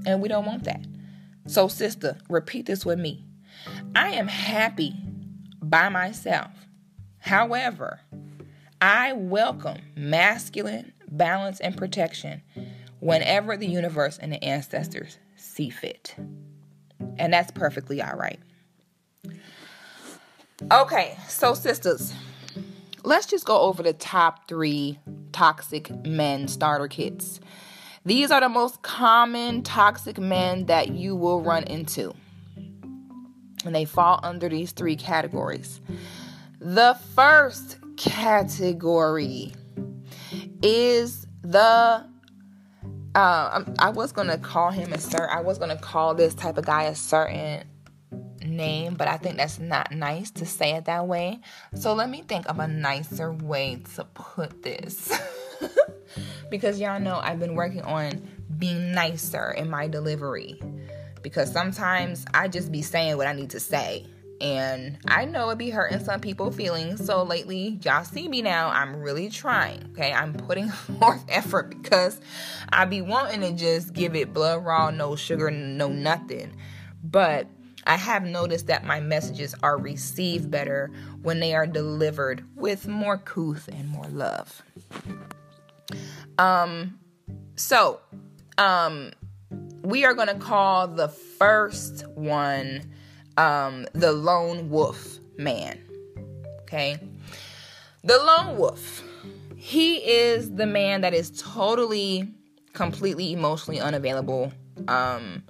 [0.06, 0.86] And we don't want that.
[1.46, 3.24] So sister repeat this with me.
[3.94, 4.94] I am happy
[5.60, 6.50] by myself
[7.20, 8.00] However,
[8.80, 12.42] I welcome masculine balance and protection
[13.00, 16.14] whenever the universe and the ancestors see fit.
[17.18, 18.38] And that's perfectly all right.
[20.72, 22.12] Okay, so sisters,
[23.04, 24.98] let's just go over the top three
[25.32, 27.40] toxic men starter kits.
[28.04, 32.14] These are the most common toxic men that you will run into.
[33.64, 35.80] And they fall under these three categories.
[36.60, 39.52] The first category
[40.62, 42.04] is the
[43.14, 45.30] uh, I was gonna call him a certain.
[45.30, 47.64] I was gonna call this type of guy a certain
[48.44, 51.40] name, but I think that's not nice to say it that way.
[51.74, 55.16] So let me think of a nicer way to put this.
[56.50, 60.60] because y'all know I've been working on being nicer in my delivery
[61.22, 64.06] because sometimes I just be saying what I need to say.
[64.40, 67.04] And I know it be hurting some people feelings.
[67.04, 68.68] So lately, y'all see me now.
[68.68, 69.84] I'm really trying.
[69.92, 70.12] Okay.
[70.12, 70.68] I'm putting
[71.00, 72.20] forth effort because
[72.68, 76.56] I be wanting to just give it blood raw, no sugar, no nothing.
[77.02, 77.48] But
[77.86, 80.90] I have noticed that my messages are received better
[81.22, 84.62] when they are delivered with more couth and more love.
[86.38, 86.98] Um,
[87.56, 88.00] so,
[88.58, 89.12] um,
[89.82, 92.82] we are going to call the first one
[93.38, 95.78] um, the lone wolf man.
[96.62, 96.98] Okay.
[98.04, 99.02] The lone wolf.
[99.56, 102.32] He is the man that is totally,
[102.74, 104.52] completely emotionally unavailable.
[104.86, 105.42] Um,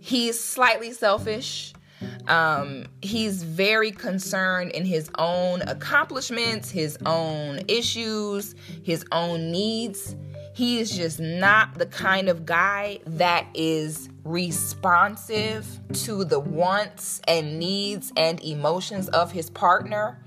[0.00, 1.72] He's slightly selfish.
[2.26, 10.14] Um, he's very concerned in his own accomplishments, his own issues, his own needs.
[10.58, 17.60] He is just not the kind of guy that is responsive to the wants and
[17.60, 20.20] needs and emotions of his partner.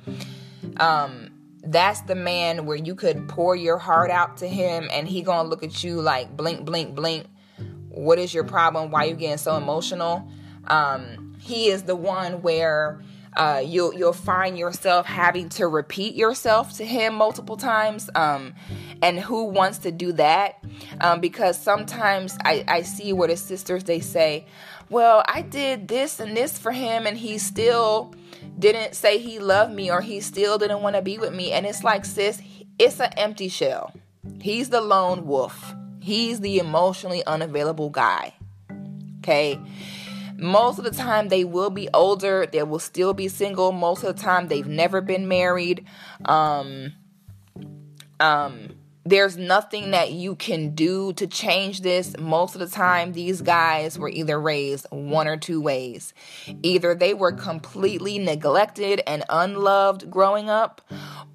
[0.77, 1.31] Um,
[1.63, 5.49] that's the man where you could pour your heart out to him and he gonna
[5.49, 7.27] look at you like blink, blink, blink
[7.89, 8.89] what is your problem?
[8.89, 10.25] Why are you getting so emotional?
[10.67, 13.01] Um, he is the one where
[13.35, 18.09] uh, you'll you'll find yourself having to repeat yourself to him multiple times.
[18.15, 18.53] Um,
[19.01, 20.63] and who wants to do that?
[20.99, 24.45] Um, because sometimes I, I see where the sisters they say,
[24.89, 28.13] "Well, I did this and this for him, and he still
[28.59, 31.65] didn't say he loved me, or he still didn't want to be with me." And
[31.65, 32.41] it's like, sis,
[32.77, 33.93] it's an empty shell.
[34.41, 35.73] He's the lone wolf.
[36.01, 38.33] He's the emotionally unavailable guy.
[39.19, 39.59] Okay.
[40.41, 42.47] Most of the time, they will be older.
[42.51, 43.71] They will still be single.
[43.71, 45.85] Most of the time, they've never been married.
[46.25, 46.93] Um,
[48.19, 52.17] um, there's nothing that you can do to change this.
[52.17, 56.13] Most of the time, these guys were either raised one or two ways.
[56.63, 60.81] Either they were completely neglected and unloved growing up,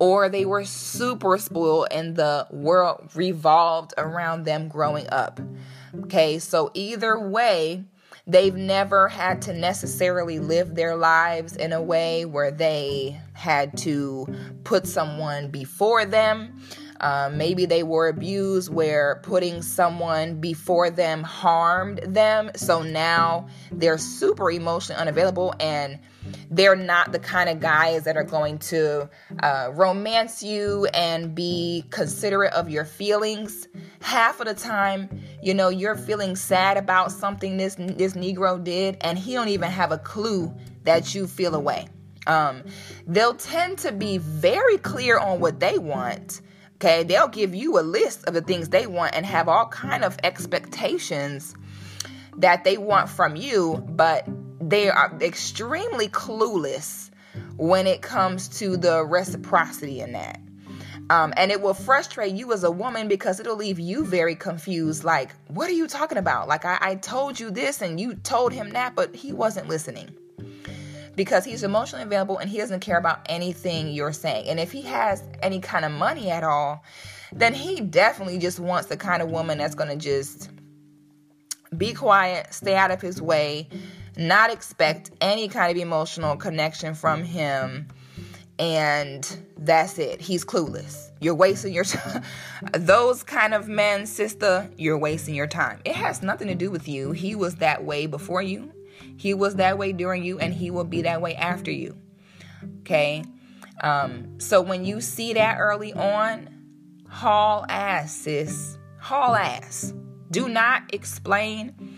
[0.00, 5.40] or they were super spoiled and the world revolved around them growing up.
[5.94, 7.84] Okay, so either way,
[8.26, 14.26] they've never had to necessarily live their lives in a way where they had to
[14.64, 16.60] put someone before them.
[17.00, 22.50] Um, maybe they were abused where putting someone before them harmed them.
[22.56, 25.98] So now they're super emotionally unavailable and
[26.50, 29.08] they're not the kind of guys that are going to
[29.40, 33.68] uh, romance you and be considerate of your feelings.
[34.00, 35.08] Half of the time,
[35.42, 39.70] you know, you're feeling sad about something this this Negro did, and he don't even
[39.70, 40.54] have a clue
[40.84, 41.88] that you feel away.
[42.26, 42.64] Um,
[43.06, 46.40] they'll tend to be very clear on what they want.
[46.76, 50.04] Okay, they'll give you a list of the things they want and have all kind
[50.04, 51.54] of expectations
[52.36, 54.28] that they want from you, but
[54.60, 57.10] they are extremely clueless
[57.56, 60.38] when it comes to the reciprocity in that.
[61.08, 65.04] Um, and it will frustrate you as a woman because it'll leave you very confused.
[65.04, 66.48] Like, what are you talking about?
[66.48, 70.10] Like, I, I told you this and you told him that, but he wasn't listening
[71.14, 74.48] because he's emotionally available and he doesn't care about anything you're saying.
[74.48, 76.84] And if he has any kind of money at all,
[77.32, 80.50] then he definitely just wants the kind of woman that's going to just
[81.76, 83.68] be quiet, stay out of his way,
[84.16, 87.88] not expect any kind of emotional connection from him.
[88.58, 90.20] And that's it.
[90.20, 91.10] He's clueless.
[91.20, 92.22] You're wasting your time.
[92.72, 95.80] Those kind of men, sister, you're wasting your time.
[95.84, 97.12] It has nothing to do with you.
[97.12, 98.72] He was that way before you,
[99.16, 101.96] he was that way during you, and he will be that way after you.
[102.80, 103.24] Okay?
[103.82, 106.48] Um, so when you see that early on,
[107.08, 108.78] haul ass, sis.
[108.98, 109.92] Haul ass.
[110.30, 111.96] Do not explain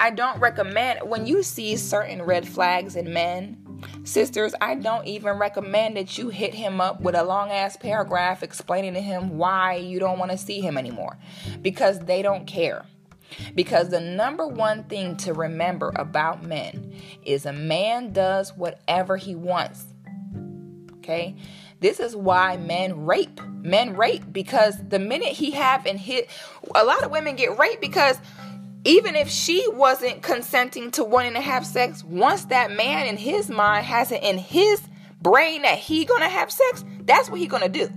[0.00, 3.58] I don't recommend when you see certain red flags in men,
[4.04, 8.42] sisters, I don't even recommend that you hit him up with a long ass paragraph
[8.42, 11.18] explaining to him why you don't want to see him anymore
[11.62, 12.84] because they don't care.
[13.54, 19.34] Because the number one thing to remember about men is a man does whatever he
[19.34, 19.84] wants.
[20.96, 21.36] Okay?
[21.80, 23.40] This is why men rape.
[23.62, 26.28] Men rape because the minute he have and hit
[26.74, 28.18] a lot of women get raped because
[28.84, 33.50] even if she wasn't consenting to wanting to have sex, once that man in his
[33.50, 34.80] mind has it in his
[35.20, 37.90] brain that he gonna have sex, that's what he gonna do.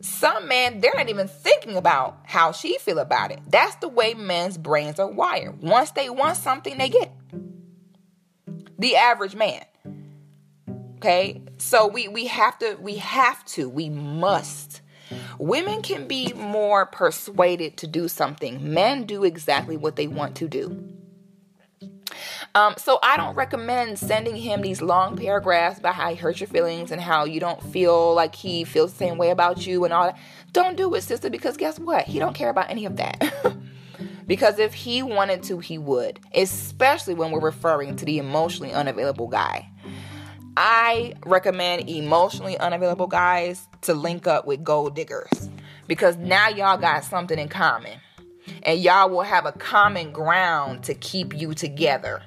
[0.00, 3.40] Some men, they're not even thinking about how she feel about it.
[3.48, 5.62] That's the way men's brains are wired.
[5.62, 8.78] Once they want something, they get it.
[8.78, 9.64] The average man.
[10.96, 11.42] Okay?
[11.58, 14.81] So we we have to we have to we must
[15.38, 18.72] Women can be more persuaded to do something.
[18.72, 20.92] Men do exactly what they want to do.
[22.54, 26.48] Um, so I don't recommend sending him these long paragraphs about how he hurt your
[26.48, 29.92] feelings and how you don't feel like he feels the same way about you and
[29.92, 30.18] all that.
[30.52, 32.04] Don't do it, sister, because guess what?
[32.04, 33.54] He don't care about any of that.
[34.26, 39.28] because if he wanted to, he would, especially when we're referring to the emotionally unavailable
[39.28, 39.70] guy.
[40.56, 45.48] I recommend emotionally unavailable guys to link up with gold diggers
[45.86, 47.98] because now y'all got something in common
[48.62, 52.22] and y'all will have a common ground to keep you together.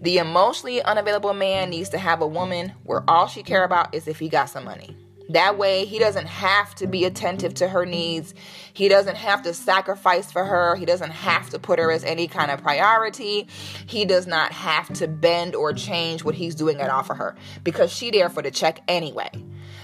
[0.00, 4.08] The emotionally unavailable man needs to have a woman where all she care about is
[4.08, 4.96] if he got some money.
[5.30, 8.34] That way, he doesn't have to be attentive to her needs.
[8.72, 10.74] He doesn't have to sacrifice for her.
[10.76, 13.46] He doesn't have to put her as any kind of priority.
[13.86, 17.36] He does not have to bend or change what he's doing at all for her
[17.62, 19.30] because she there for the check anyway.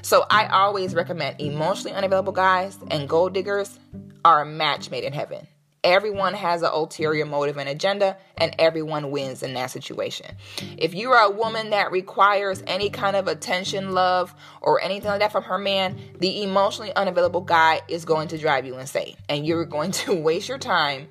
[0.02, 3.78] So I always recommend emotionally unavailable guys and gold diggers
[4.24, 5.46] are a match made in heaven.
[5.84, 10.34] Everyone has an ulterior motive and agenda, and everyone wins in that situation.
[10.78, 15.20] If you are a woman that requires any kind of attention, love, or anything like
[15.20, 19.14] that from her man, the emotionally unavailable guy is going to drive you insane.
[19.28, 21.08] And you're going to waste your time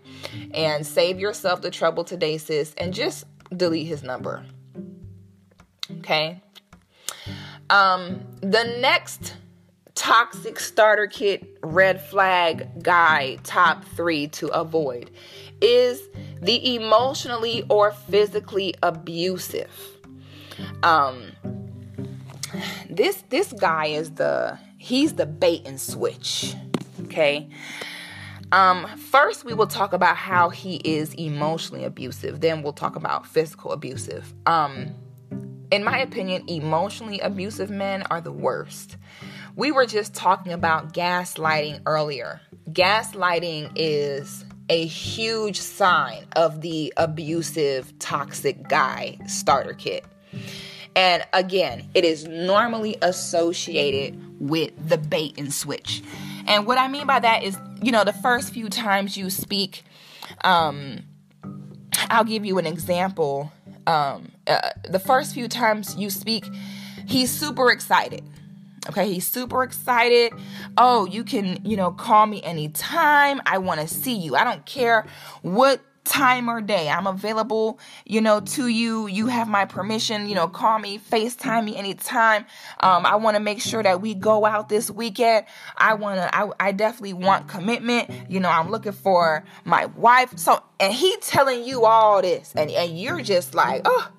[0.53, 4.43] and save yourself the trouble today, sis, and just delete his number.
[5.99, 6.41] Okay?
[7.69, 9.35] Um, the next
[9.95, 15.11] toxic starter kit red flag guy top three to avoid
[15.61, 16.01] is
[16.41, 19.71] the emotionally or physically abusive.
[20.81, 21.31] Um
[22.89, 26.55] this this guy is the he's the bait and switch
[27.05, 27.47] okay?
[28.51, 33.27] Um first we will talk about how he is emotionally abusive then we'll talk about
[33.27, 34.33] physical abusive.
[34.47, 34.95] Um
[35.71, 38.97] in my opinion emotionally abusive men are the worst
[39.55, 42.41] we were just talking about gaslighting earlier.
[42.71, 50.05] Gaslighting is a huge sign of the abusive, toxic guy starter kit.
[50.95, 56.03] And again, it is normally associated with the bait and switch.
[56.47, 59.83] And what I mean by that is, you know, the first few times you speak,
[60.43, 61.03] um,
[62.09, 63.51] I'll give you an example.
[63.85, 66.45] Um, uh, the first few times you speak,
[67.05, 68.23] he's super excited.
[68.89, 70.33] Okay, he's super excited.
[70.77, 73.41] Oh, you can, you know, call me anytime.
[73.45, 74.35] I want to see you.
[74.35, 75.05] I don't care
[75.41, 76.89] what time or day.
[76.89, 79.07] I'm available, you know, to you.
[79.07, 82.45] You have my permission, you know, call me, FaceTime me anytime.
[82.81, 85.45] Um, I want to make sure that we go out this weekend.
[85.77, 88.09] I want to, I, I definitely want commitment.
[88.29, 90.37] You know, I'm looking for my wife.
[90.37, 94.09] So, and he telling you all this and, and you're just like, oh,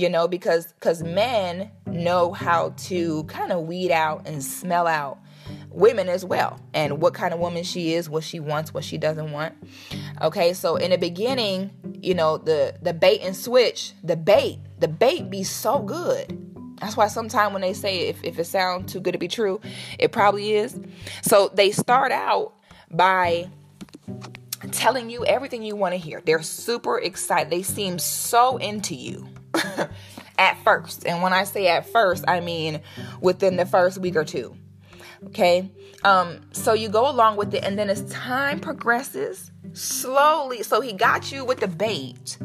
[0.00, 5.18] you know because because men know how to kind of weed out and smell out
[5.68, 8.96] women as well and what kind of woman she is what she wants what she
[8.96, 9.54] doesn't want.
[10.22, 11.70] Okay so in the beginning
[12.00, 16.36] you know the the bait and switch the bait the bait be so good.
[16.80, 19.60] That's why sometimes when they say if, if it sounds too good to be true
[19.98, 20.80] it probably is.
[21.22, 22.54] So they start out
[22.90, 23.50] by
[24.72, 26.22] telling you everything you want to hear.
[26.24, 27.50] They're super excited.
[27.50, 29.28] They seem so into you
[30.38, 31.06] at first.
[31.06, 32.80] And when I say at first, I mean
[33.20, 34.56] within the first week or two.
[35.26, 35.70] Okay?
[36.02, 40.92] Um, so you go along with it, and then as time progresses, slowly, so he
[40.92, 42.38] got you with the bait.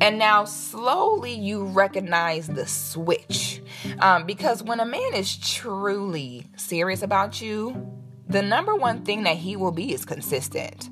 [0.00, 3.62] And now slowly you recognize the switch.
[4.00, 7.90] Um, because when a man is truly serious about you,
[8.28, 10.88] the number one thing that he will be is consistent.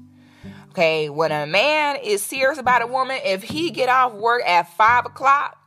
[0.78, 4.72] Okay, when a man is serious about a woman, if he get off work at
[4.76, 5.58] five o'clock,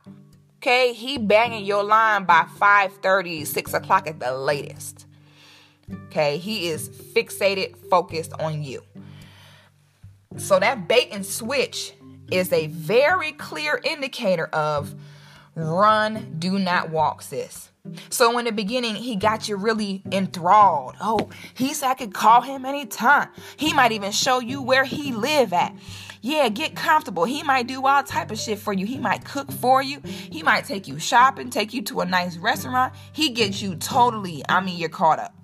[0.56, 5.04] okay, he banging your line by 5 30, 6 o'clock at the latest.
[6.06, 8.82] Okay, he is fixated, focused on you.
[10.38, 11.92] So that bait and switch
[12.30, 14.94] is a very clear indicator of
[15.54, 17.68] run, do not walk, sis.
[18.10, 20.94] So in the beginning, he got you really enthralled.
[21.00, 23.28] Oh, he said I could call him anytime.
[23.56, 25.74] He might even show you where he live at.
[26.20, 27.24] Yeah, get comfortable.
[27.24, 28.86] He might do all type of shit for you.
[28.86, 30.00] He might cook for you.
[30.04, 32.94] He might take you shopping, take you to a nice restaurant.
[33.12, 35.34] He gets you totally, I mean, you're caught up.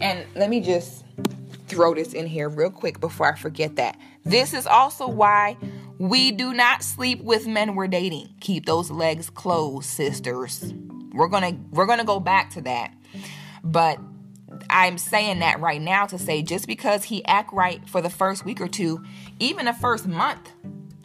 [0.00, 1.04] And let me just
[1.66, 3.98] throw this in here real quick before I forget that.
[4.24, 5.56] This is also why
[6.02, 8.28] we do not sleep with men we're dating.
[8.40, 10.74] Keep those legs closed, sisters.
[11.12, 12.92] We're going to we're going to go back to that.
[13.62, 14.00] But
[14.68, 18.44] I'm saying that right now to say just because he act right for the first
[18.44, 19.04] week or two,
[19.38, 20.50] even the first month,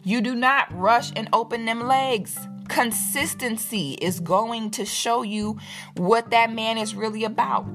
[0.02, 2.36] you do not rush and open them legs.
[2.66, 5.58] Consistency is going to show you
[5.96, 7.66] what that man is really about.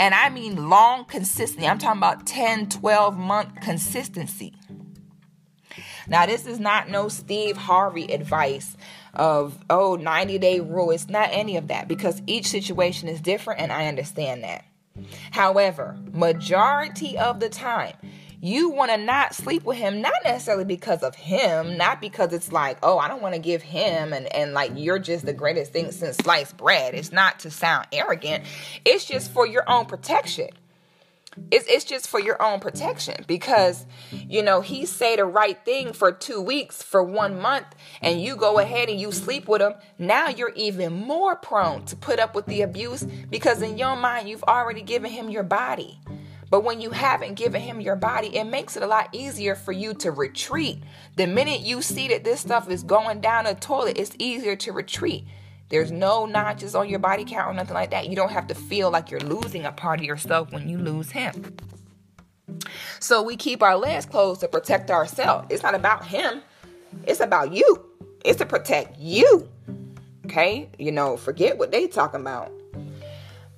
[0.00, 1.68] And I mean long consistency.
[1.68, 4.54] I'm talking about 10, 12 month consistency.
[6.08, 8.76] Now, this is not no Steve Harvey advice
[9.14, 10.90] of, oh, 90 day rule.
[10.90, 14.64] It's not any of that because each situation is different and I understand that.
[15.32, 17.94] However, majority of the time,
[18.44, 22.52] you want to not sleep with him not necessarily because of him not because it's
[22.52, 25.72] like oh i don't want to give him and and like you're just the greatest
[25.72, 28.44] thing since sliced bread it's not to sound arrogant
[28.84, 30.48] it's just for your own protection
[31.50, 35.92] it's, it's just for your own protection because you know he say the right thing
[35.92, 37.66] for two weeks for one month
[38.02, 41.96] and you go ahead and you sleep with him now you're even more prone to
[41.96, 46.00] put up with the abuse because in your mind you've already given him your body
[46.50, 49.72] but when you haven't given him your body, it makes it a lot easier for
[49.72, 50.84] you to retreat.
[51.16, 54.70] The minute you see that this stuff is going down the toilet, it's easier to
[54.70, 55.24] retreat.
[55.68, 58.08] There's no notches on your body count or nothing like that.
[58.08, 61.10] You don't have to feel like you're losing a part of yourself when you lose
[61.10, 61.56] him.
[63.00, 65.48] So we keep our legs closed to protect ourselves.
[65.50, 66.42] It's not about him,
[67.06, 67.84] it's about you.
[68.24, 69.48] It's to protect you.
[70.24, 70.70] Okay?
[70.78, 72.52] You know, forget what they talking about.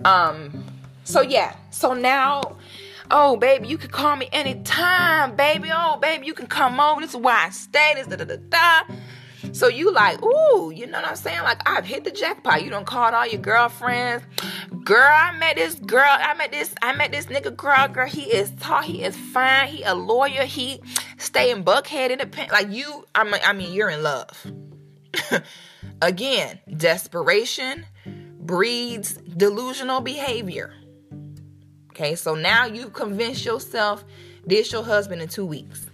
[0.05, 0.65] Um
[1.05, 2.57] so yeah, so now,
[3.13, 5.71] oh baby, you can call me anytime, baby.
[5.73, 7.01] Oh baby, you can come over.
[7.01, 7.93] This is why I stay.
[7.95, 8.95] This da da da da.
[9.53, 11.43] So you like, ooh, you know what I'm saying?
[11.43, 12.63] Like I've hit the jackpot.
[12.63, 14.25] You don't call all your girlfriends.
[14.85, 16.07] Girl, I met this girl.
[16.09, 16.75] I met this.
[16.83, 17.89] I met this nigga girl.
[17.89, 18.83] Girl, he is tall.
[18.83, 19.69] He is fine.
[19.69, 20.45] He a lawyer.
[20.45, 20.81] He
[21.19, 22.53] stay in Buckhead Independent.
[22.53, 24.47] Like you, I mean, I mean, you're in love.
[26.03, 27.87] Again, desperation
[28.41, 30.73] breeds delusional behavior.
[31.91, 34.05] Okay, so now you've convinced yourself
[34.45, 35.87] this your husband in two weeks.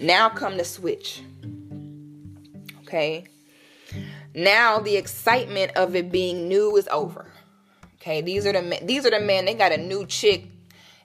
[0.00, 1.22] Now come the switch.
[2.90, 3.24] Okay.
[4.34, 7.30] Now the excitement of it being new is over.
[7.94, 9.44] Okay, these are the men, these are the men.
[9.44, 10.46] They got a new chick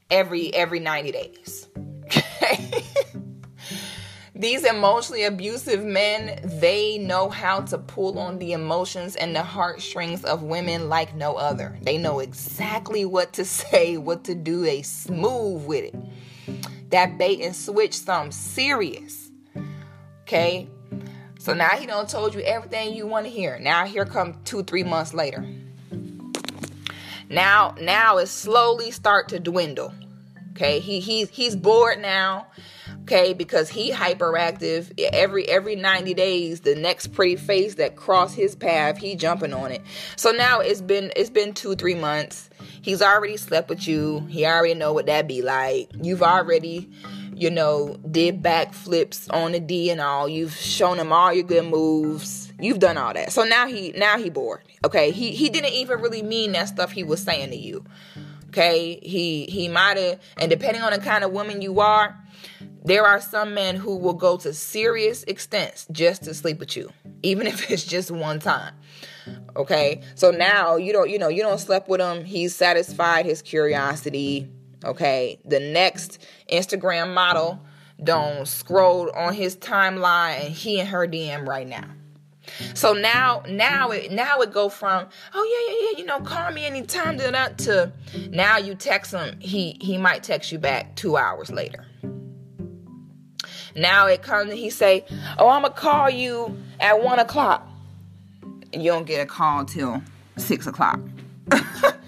[0.09, 1.67] every every 90 days.
[2.05, 2.83] Okay.
[4.38, 10.25] These emotionally abusive men, they know how to pull on the emotions and the heartstrings
[10.25, 11.77] of women like no other.
[11.83, 14.61] They know exactly what to say, what to do.
[14.61, 16.89] They smooth with it.
[16.89, 19.31] That bait and switch some serious.
[20.23, 20.67] Okay?
[21.45, 23.59] So now he don't told you everything you want to hear.
[23.59, 25.45] Now here come two, three months later.
[27.29, 29.93] Now, now it slowly start to dwindle.
[30.53, 32.47] Okay, he he's he's bored now
[33.01, 38.55] okay because he hyperactive every every 90 days the next pretty face that cross his
[38.55, 39.81] path he jumping on it
[40.15, 42.49] so now it's been it's been two three months
[42.81, 46.89] he's already slept with you he already know what that be like you've already
[47.36, 51.65] you know did backflips on the d and all you've shown him all your good
[51.65, 55.73] moves you've done all that so now he now he bored okay he he didn't
[55.73, 57.83] even really mean that stuff he was saying to you
[58.47, 62.17] okay he he might have and depending on the kind of woman you are
[62.86, 66.91] there are some men who will go to serious extents just to sleep with you,
[67.23, 68.75] even if it's just one time.
[69.55, 70.01] Okay?
[70.13, 72.23] So now you don't, you know, you don't slept with him.
[72.23, 74.47] He's satisfied his curiosity.
[74.86, 75.39] Okay?
[75.45, 77.59] The next Instagram model
[78.03, 81.86] don't scroll on his timeline and he and her DM right now.
[82.73, 86.51] So now, now it now it go from oh yeah yeah yeah you know call
[86.51, 87.91] me anytime to that to
[88.29, 91.86] now you text him he he might text you back two hours later.
[93.75, 95.05] Now it comes he say,
[95.38, 97.67] "Oh, I'm gonna call you at one o'clock."
[98.71, 100.01] And you don't get a call till
[100.38, 100.99] six o'clock.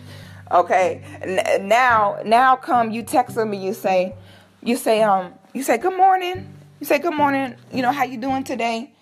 [0.51, 1.01] okay.
[1.21, 4.15] N- now, now come you text him and you say,
[4.61, 6.53] you say, um, you say good morning.
[6.79, 7.55] You say good morning.
[7.71, 8.93] You know how you doing today?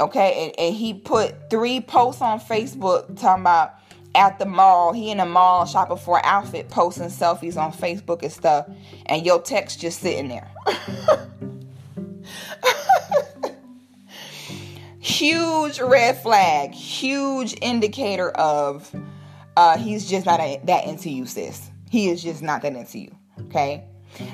[0.00, 3.74] Okay, and, and he put three posts on Facebook talking about
[4.14, 4.92] at the mall.
[4.92, 8.68] He in the mall shopping for an outfit, posting selfies on Facebook and stuff,
[9.06, 10.48] and your text just sitting there.
[15.00, 18.94] huge red flag, huge indicator of
[19.56, 21.70] uh, he's just not a, that into you, sis.
[21.90, 23.16] He is just not that into you.
[23.46, 23.84] Okay.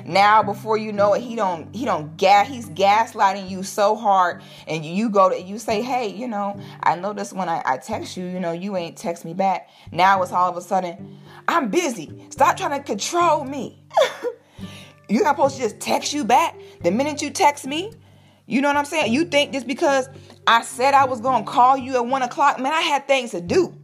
[0.05, 4.41] Now, before you know it, he don't he don't gas he's gaslighting you so hard,
[4.67, 8.17] and you go to you say, hey, you know, I noticed when I, I text
[8.17, 9.69] you, you know, you ain't text me back.
[9.91, 12.25] Now it's all of a sudden, I'm busy.
[12.29, 13.81] Stop trying to control me.
[15.09, 17.91] You're not supposed to just text you back the minute you text me.
[18.45, 19.13] You know what I'm saying?
[19.13, 20.09] You think just because
[20.45, 23.41] I said I was gonna call you at one o'clock, man, I had things to
[23.41, 23.78] do.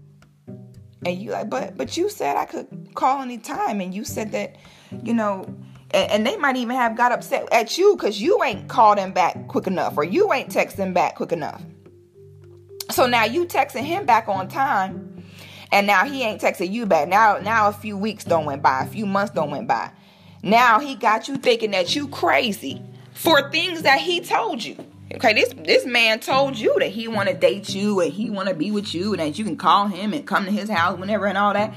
[1.06, 4.56] And you like, but but you said I could call anytime, and you said that,
[5.04, 5.46] you know,
[5.92, 9.12] and, and they might even have got upset at you because you ain't called them
[9.14, 11.62] back quick enough, or you ain't texting back quick enough.
[12.90, 15.24] So now you texting him back on time,
[15.72, 17.08] And now he ain't texting you back.
[17.08, 19.92] Now, now a few weeks don't went by, a few months don't went by.
[20.44, 22.82] Now he got you thinking that you crazy
[23.14, 24.78] for things that he told you.
[25.14, 28.50] Okay, this this man told you that he want to date you and he want
[28.50, 30.98] to be with you and that you can call him and come to his house
[30.98, 31.74] whenever and all that.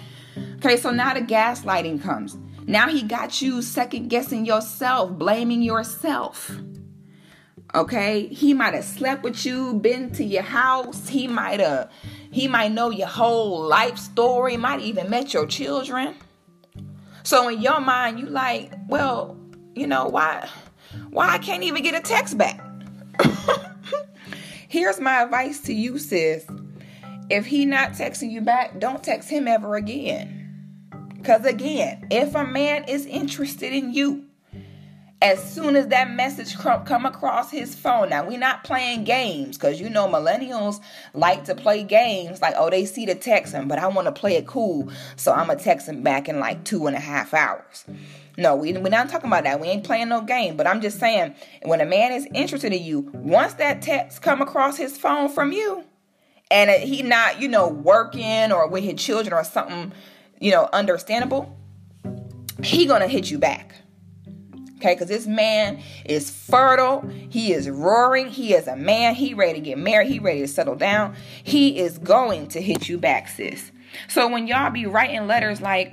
[0.57, 2.39] Okay, so now the gaslighting comes.
[2.67, 6.51] Now he got you second guessing yourself, blaming yourself.
[7.75, 11.09] Okay, he might have slept with you, been to your house.
[11.09, 11.91] He might have,
[12.31, 14.57] he might know your whole life story.
[14.57, 16.15] Might even met your children.
[17.25, 19.37] So in your mind, you like, well,
[19.75, 20.49] you know why,
[21.11, 22.68] why I can't even get a text back.
[24.69, 26.47] Here's my advice to you, sis.
[27.31, 30.89] If he not texting you back, don't text him ever again.
[31.15, 34.27] Because again, if a man is interested in you,
[35.21, 39.81] as soon as that message come across his phone now we not playing games because
[39.81, 40.81] you know millennials
[41.13, 44.13] like to play games like oh they see the text him but i want to
[44.13, 47.35] play it cool so i'm gonna text him back in like two and a half
[47.35, 47.85] hours
[48.39, 50.99] no we, we're not talking about that we ain't playing no game but i'm just
[50.99, 51.35] saying
[51.65, 55.53] when a man is interested in you once that text come across his phone from
[55.53, 55.85] you
[56.51, 59.93] and he not you know working or with his children or something
[60.41, 61.55] you know understandable
[62.63, 63.75] he gonna hit you back
[64.79, 67.01] Okay, because this man is fertile.
[67.29, 68.29] He is roaring.
[68.29, 69.17] He is a man.
[69.17, 70.09] He ready to get married.
[70.09, 71.17] He ready to settle down.
[71.43, 73.73] He is going to hit you back, sis.
[74.09, 75.93] So when y'all be writing letters like,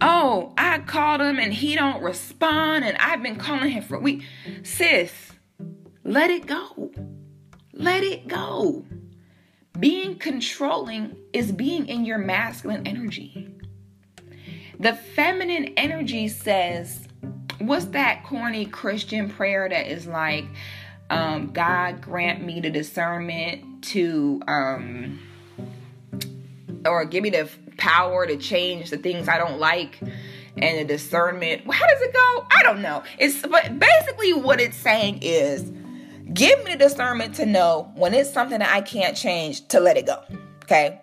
[0.00, 4.00] "Oh, I called him and he don't respond, and I've been calling him for a
[4.00, 4.24] week,"
[4.62, 5.12] sis,
[6.04, 6.92] let it go.
[7.72, 8.84] Let it go.
[9.78, 13.48] Being controlling is being in your masculine energy.
[14.78, 17.06] The feminine energy says,
[17.58, 20.44] what's that corny Christian prayer that is like,
[21.10, 25.20] um, God grant me the discernment to, um,
[26.86, 30.00] or give me the power to change the things I don't like
[30.56, 31.62] and the discernment.
[31.72, 32.46] How does it go?
[32.50, 33.02] I don't know.
[33.18, 35.72] It's but basically what it's saying is
[36.32, 39.96] give me the discernment to know when it's something that I can't change to let
[39.96, 40.22] it go.
[40.64, 41.00] Okay?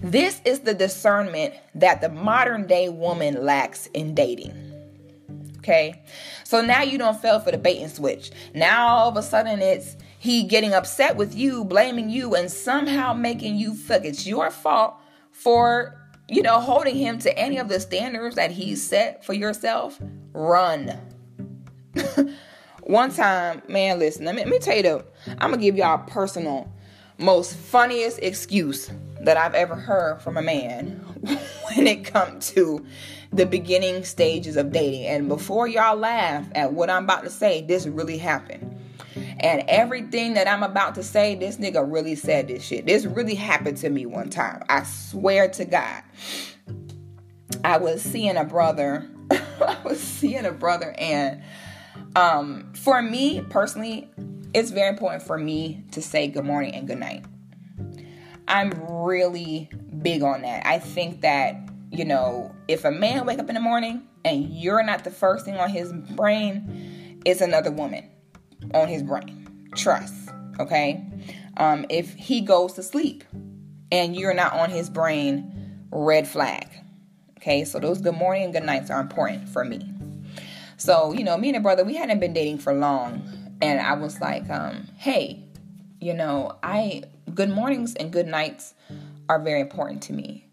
[0.00, 4.54] This is the discernment that the modern day woman lacks in dating.
[5.58, 6.02] Okay.
[6.44, 8.30] So now you don't fell for the bait and switch.
[8.54, 13.14] Now all of a sudden it's he getting upset with you, blaming you, and somehow
[13.14, 14.96] making you feel it's your fault
[15.32, 15.96] for,
[16.28, 19.98] you know, holding him to any of the standards that he set for yourself.
[20.34, 21.00] Run.
[22.82, 25.04] One time, man, listen, let me, let me tell you the,
[25.38, 26.70] I'm gonna give y'all a personal,
[27.16, 28.90] most funniest excuse
[29.22, 32.84] that I've ever heard from a man when it comes to
[33.32, 35.06] the beginning stages of dating.
[35.06, 38.76] And before y'all laugh at what I'm about to say, this really happened.
[39.40, 42.86] And everything that I'm about to say, this nigga really said this shit.
[42.86, 44.62] This really happened to me one time.
[44.68, 46.02] I swear to God.
[47.64, 49.08] I was seeing a brother.
[49.30, 51.42] I was seeing a brother, and
[52.16, 54.10] um, for me personally,
[54.54, 57.24] it's very important for me to say good morning and good night.
[58.48, 59.70] I'm really
[60.02, 60.66] big on that.
[60.66, 64.82] I think that you know, if a man wake up in the morning and you're
[64.82, 68.08] not the first thing on his brain, it's another woman
[68.74, 69.48] on his brain.
[69.74, 71.04] Trust, okay?
[71.56, 73.24] Um, if he goes to sleep
[73.92, 76.66] and you're not on his brain, red flag.
[77.38, 79.92] Okay, so those good morning and good nights are important for me.
[80.76, 83.22] So, you know, me and a brother, we hadn't been dating for long.
[83.62, 85.44] And I was like, um, hey,
[86.00, 87.04] you know, I
[87.34, 88.74] good mornings and good nights
[89.28, 90.46] are very important to me.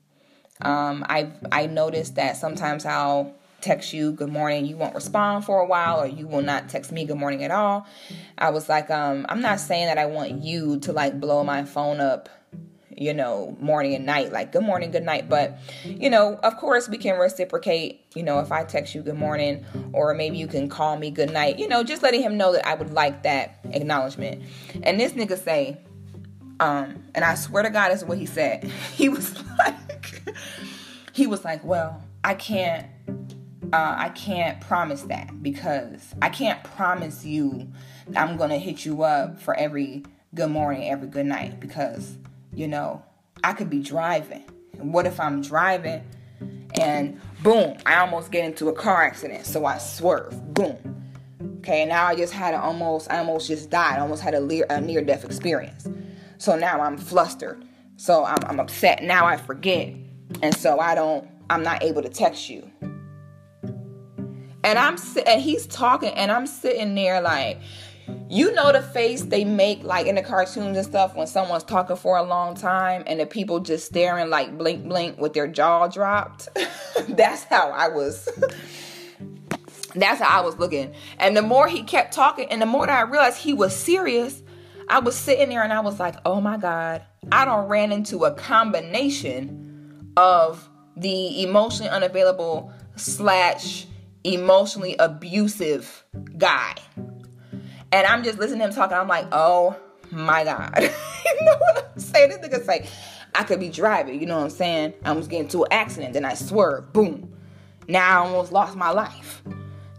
[0.61, 5.59] Um, I I noticed that sometimes I'll text you good morning, you won't respond for
[5.59, 7.87] a while, or you will not text me good morning at all.
[8.37, 11.65] I was like, um, I'm not saying that I want you to like blow my
[11.65, 12.29] phone up,
[12.95, 15.27] you know, morning and night, like good morning, good night.
[15.27, 18.05] But you know, of course, we can reciprocate.
[18.15, 21.31] You know, if I text you good morning, or maybe you can call me good
[21.31, 21.57] night.
[21.57, 24.43] You know, just letting him know that I would like that acknowledgement.
[24.83, 25.79] And this nigga say,
[26.59, 28.71] um, and I swear to God, is what he said.
[28.93, 30.23] He was like
[31.13, 32.85] he was like, "Well, I can't
[33.73, 37.67] uh, I can't promise that because I can't promise you
[38.15, 40.03] I'm gonna hit you up for every
[40.33, 42.17] good morning, every good night because
[42.53, 43.03] you know
[43.43, 44.43] I could be driving.
[44.79, 46.03] And what if I'm driving
[46.79, 50.77] and boom, I almost get into a car accident, so I swerve, boom.
[51.59, 54.65] Okay, now I just had almost, I almost just died, I almost had a, near,
[54.69, 55.87] a near death experience.
[56.37, 57.65] So now I'm flustered,
[57.97, 59.03] so I'm, I'm upset.
[59.03, 59.93] Now I forget
[60.41, 62.69] and so I don't I'm not able to text you.
[64.67, 67.61] And I'm and he's talking and I'm sitting there like
[68.29, 71.95] you know the face they make like in the cartoons and stuff when someone's talking
[71.95, 75.87] for a long time and the people just staring like blink blink with their jaw
[75.87, 76.49] dropped.
[77.07, 78.27] that's how I was.
[79.95, 80.93] that's how I was looking.
[81.17, 84.43] And the more he kept talking and the more that I realized he was serious,
[84.89, 88.25] I was sitting there and I was like, "Oh my god, I don't ran into
[88.25, 93.87] a combination of the emotionally unavailable slash
[94.33, 96.03] emotionally abusive
[96.37, 96.75] guy.
[97.91, 98.97] And I'm just listening to him talking.
[98.97, 99.75] I'm like, oh
[100.11, 100.73] my God.
[100.81, 102.29] you know what I'm saying?
[102.29, 102.87] This nigga's like,
[103.35, 104.93] I could be driving, you know what I'm saying?
[105.05, 107.31] I was getting into an accident, then I swerved, boom.
[107.87, 109.43] Now I almost lost my life.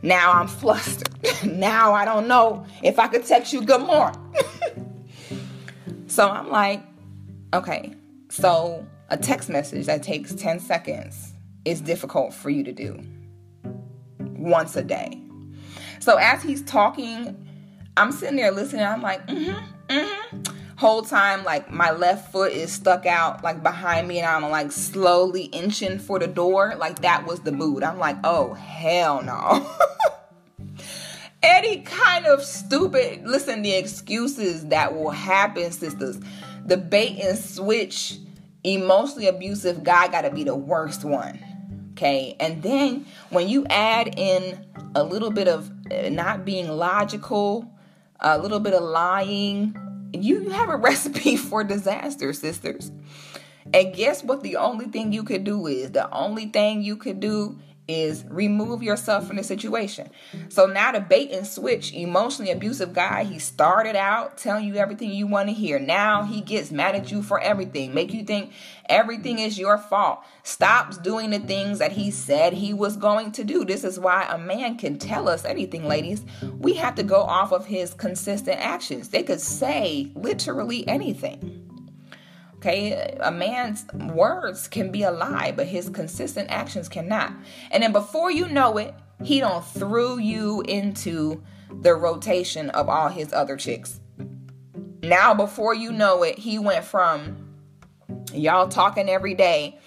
[0.02, 1.14] Now I'm flustered.
[1.44, 4.20] now I don't know if I could text you good morning.
[6.06, 6.82] so I'm like,
[7.54, 7.94] okay,
[8.28, 11.32] so a text message that takes 10 seconds
[11.64, 13.00] is difficult for you to do
[14.38, 15.20] once a day.
[16.00, 17.36] So as he's talking,
[17.96, 18.84] I'm sitting there listening.
[18.84, 20.54] I'm like, mm-hmm, mm-hmm.
[20.76, 24.70] Whole time, like my left foot is stuck out like behind me, and I'm like
[24.70, 26.76] slowly inching for the door.
[26.78, 27.82] Like that was the mood.
[27.82, 29.68] I'm like, oh hell no.
[31.42, 36.20] Any kind of stupid, listen, the excuses that will happen, sisters.
[36.64, 38.18] The bait and switch,
[38.62, 41.40] emotionally abusive guy gotta be the worst one.
[41.98, 42.36] Okay.
[42.38, 47.68] And then when you add in a little bit of uh, not being logical,
[48.20, 49.76] a little bit of lying,
[50.12, 52.92] you have a recipe for disaster, sisters.
[53.74, 54.44] And guess what?
[54.44, 57.58] The only thing you could do is the only thing you could do
[57.88, 60.10] is remove yourself from the situation.
[60.50, 65.10] So now the bait and switch, emotionally abusive guy, he started out telling you everything
[65.10, 65.78] you want to hear.
[65.78, 68.52] Now he gets mad at you for everything, make you think
[68.86, 70.20] everything is your fault.
[70.42, 73.64] Stops doing the things that he said he was going to do.
[73.64, 76.24] This is why a man can tell us anything, ladies.
[76.58, 79.08] We have to go off of his consistent actions.
[79.08, 81.67] They could say literally anything.
[82.58, 87.32] Okay, a man's words can be a lie, but his consistent actions cannot.
[87.70, 93.08] And then before you know it, he don't threw you into the rotation of all
[93.08, 94.00] his other chicks.
[95.02, 97.48] Now, before you know it, he went from
[98.32, 99.78] y'all talking every day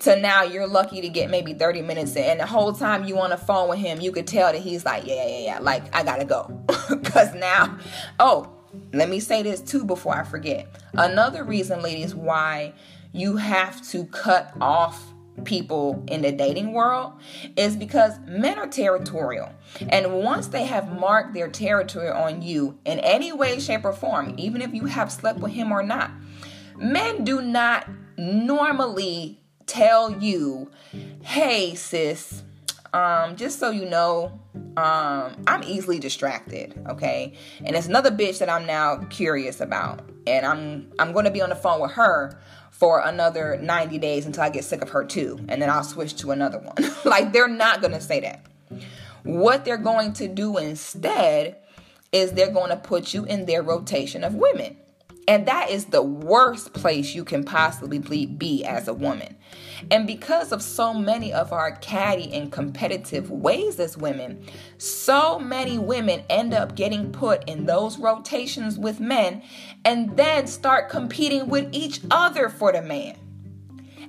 [0.00, 2.24] to now you're lucky to get maybe 30 minutes in.
[2.24, 4.84] And the whole time you on the phone with him, you could tell that he's
[4.84, 6.64] like, yeah, yeah, yeah, like I gotta go.
[6.88, 7.78] Because now,
[8.18, 8.57] oh,
[8.92, 10.68] let me say this too before I forget.
[10.94, 12.72] Another reason, ladies, why
[13.12, 15.12] you have to cut off
[15.44, 17.12] people in the dating world
[17.56, 19.50] is because men are territorial.
[19.88, 24.34] And once they have marked their territory on you in any way, shape, or form,
[24.36, 26.10] even if you have slept with him or not,
[26.76, 30.70] men do not normally tell you,
[31.22, 32.42] hey, sis,
[32.92, 34.40] um, just so you know,
[34.76, 37.34] um, I'm easily distracted, okay?
[37.64, 40.08] And it's another bitch that I'm now curious about.
[40.26, 42.38] And I'm I'm gonna be on the phone with her
[42.70, 45.38] for another 90 days until I get sick of her too.
[45.48, 46.92] And then I'll switch to another one.
[47.04, 48.44] like they're not gonna say that.
[49.22, 51.56] What they're going to do instead
[52.12, 54.76] is they're to put you in their rotation of women.
[55.28, 59.36] And that is the worst place you can possibly be as a woman.
[59.90, 64.42] And because of so many of our catty and competitive ways as women,
[64.78, 69.42] so many women end up getting put in those rotations with men
[69.84, 73.18] and then start competing with each other for the man.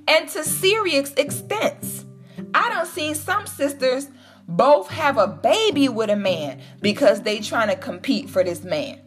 [0.08, 2.06] And to serious extents.
[2.54, 4.08] I don't see some sisters
[4.48, 9.02] both have a baby with a man because they trying to compete for this man.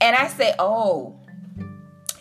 [0.00, 1.18] And I say, oh,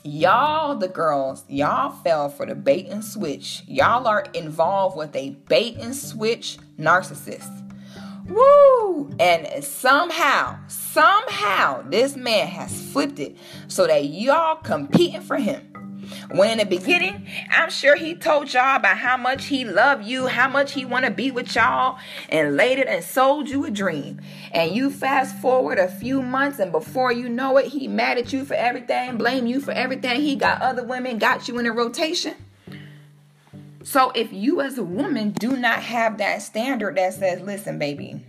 [0.03, 3.63] y'all, the girls, y'all fell for the bait and switch.
[3.67, 7.55] Y'all are involved with a bait and switch narcissist.
[8.27, 9.09] Woo!
[9.19, 15.68] And somehow, somehow, this man has flipped it so that y'all competing for him.
[16.32, 20.28] When in the beginning, I'm sure he told y'all about how much he loved you,
[20.28, 21.97] how much he want to be with y'all,
[22.30, 24.22] and later and sold you a dream.
[24.51, 28.34] And you fast forward a few months, and before you know it, he mad at
[28.34, 30.22] you for everything, blame you for everything.
[30.22, 32.36] He got other women, got you in a rotation.
[33.84, 38.24] So if you as a woman do not have that standard that says, listen, baby,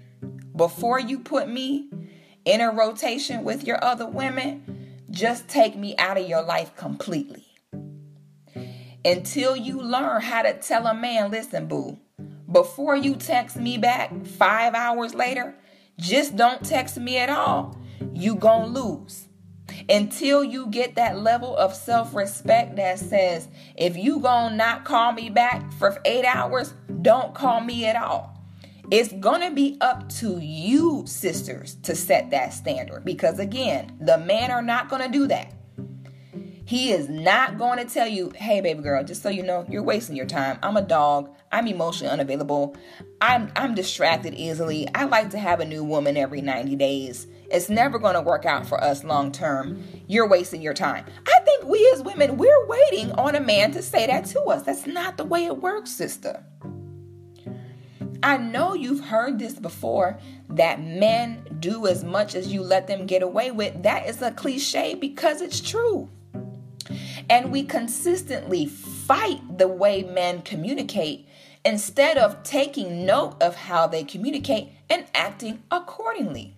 [0.57, 1.89] before you put me
[2.45, 7.49] in a rotation with your other women, just take me out of your life completely
[9.05, 11.98] until you learn how to tell a man, listen, boo,
[12.51, 15.55] before you text me back five hours later,
[15.98, 17.78] just don't text me at all.
[18.12, 19.26] You gonna lose.
[19.88, 25.30] Until you get that level of self-respect that says, if you gonna not call me
[25.30, 28.36] back for eight hours, don't call me at all.
[28.90, 34.18] It's going to be up to you, sisters, to set that standard because, again, the
[34.18, 35.55] men are not going to do that.
[36.70, 39.82] He is not going to tell you, hey, baby girl, just so you know, you're
[39.82, 40.56] wasting your time.
[40.62, 41.34] I'm a dog.
[41.50, 42.76] I'm emotionally unavailable.
[43.20, 44.86] I'm, I'm distracted easily.
[44.94, 47.26] I like to have a new woman every 90 days.
[47.50, 49.82] It's never going to work out for us long term.
[50.06, 51.06] You're wasting your time.
[51.26, 54.62] I think we as women, we're waiting on a man to say that to us.
[54.62, 56.44] That's not the way it works, sister.
[58.22, 63.06] I know you've heard this before that men do as much as you let them
[63.06, 63.82] get away with.
[63.82, 66.08] That is a cliche because it's true.
[67.31, 71.28] And we consistently fight the way men communicate
[71.64, 76.57] instead of taking note of how they communicate and acting accordingly.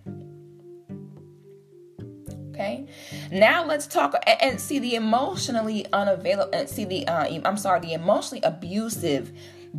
[2.49, 2.87] Okay.
[3.31, 7.93] Now let's talk and see the emotionally unavailable and see the uh, I'm sorry, the
[7.93, 9.31] emotionally abusive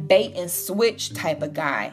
[0.06, 1.92] bait and switch type of guy.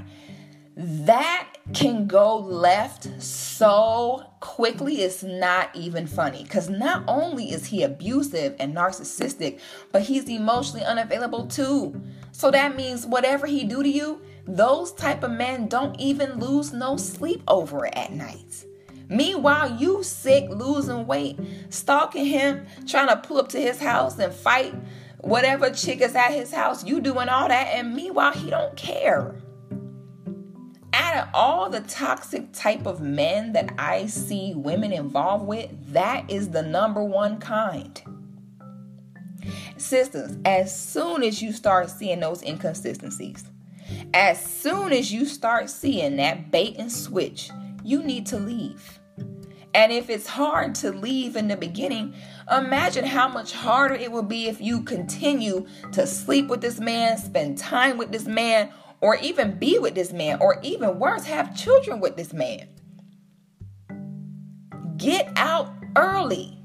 [0.84, 7.84] That can go left so quickly it's not even funny because not only is he
[7.84, 9.60] abusive and narcissistic
[9.92, 12.02] but he's emotionally unavailable too
[12.32, 16.74] so that means whatever he do to you those type of men don't even lose
[16.74, 18.66] no sleep over it at night
[19.08, 21.38] Meanwhile, you sick, losing weight,
[21.70, 24.74] stalking him, trying to pull up to his house and fight
[25.18, 26.86] whatever chick is at his house.
[26.86, 29.36] You doing all that, and meanwhile, he don't care.
[31.02, 36.30] Out of all the toxic type of men that I see women involved with, that
[36.30, 38.00] is the number one kind.
[39.78, 43.46] Sisters, as soon as you start seeing those inconsistencies,
[44.14, 47.50] as soon as you start seeing that bait and switch,
[47.84, 49.00] you need to leave.
[49.74, 52.14] And if it's hard to leave in the beginning,
[52.52, 57.18] imagine how much harder it will be if you continue to sleep with this man,
[57.18, 58.72] spend time with this man,
[59.02, 62.68] or even be with this man, or even worse, have children with this man.
[64.98, 66.60] Get out early.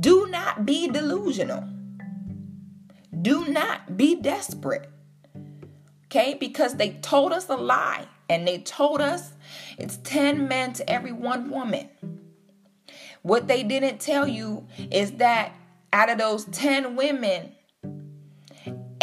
[0.00, 1.64] Do not be delusional.
[3.22, 4.90] Do not be desperate.
[6.06, 6.34] Okay?
[6.34, 9.32] Because they told us a lie and they told us
[9.78, 11.88] it's 10 men to every one woman.
[13.22, 15.52] What they didn't tell you is that
[15.92, 17.53] out of those 10 women,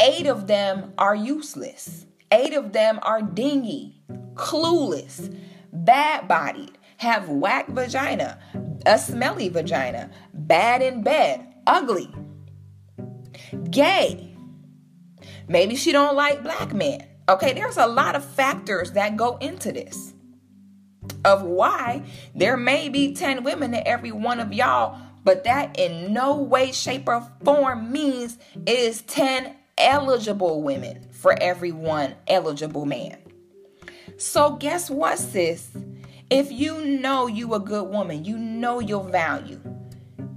[0.01, 2.05] eight of them are useless.
[2.31, 4.01] Eight of them are dingy,
[4.33, 5.35] clueless,
[5.71, 8.39] bad bodied, have whack vagina,
[8.85, 12.13] a smelly vagina, bad in bed, ugly,
[13.69, 14.35] gay.
[15.47, 17.05] Maybe she don't like black men.
[17.27, 20.13] Okay, there's a lot of factors that go into this
[21.25, 26.13] of why there may be 10 women to every one of y'all, but that in
[26.13, 32.85] no way, shape, or form means it is 10 eligible women for every one eligible
[32.85, 33.17] man.
[34.17, 35.69] So, guess what, sis?
[36.29, 39.59] If you know you a good woman, you know your value.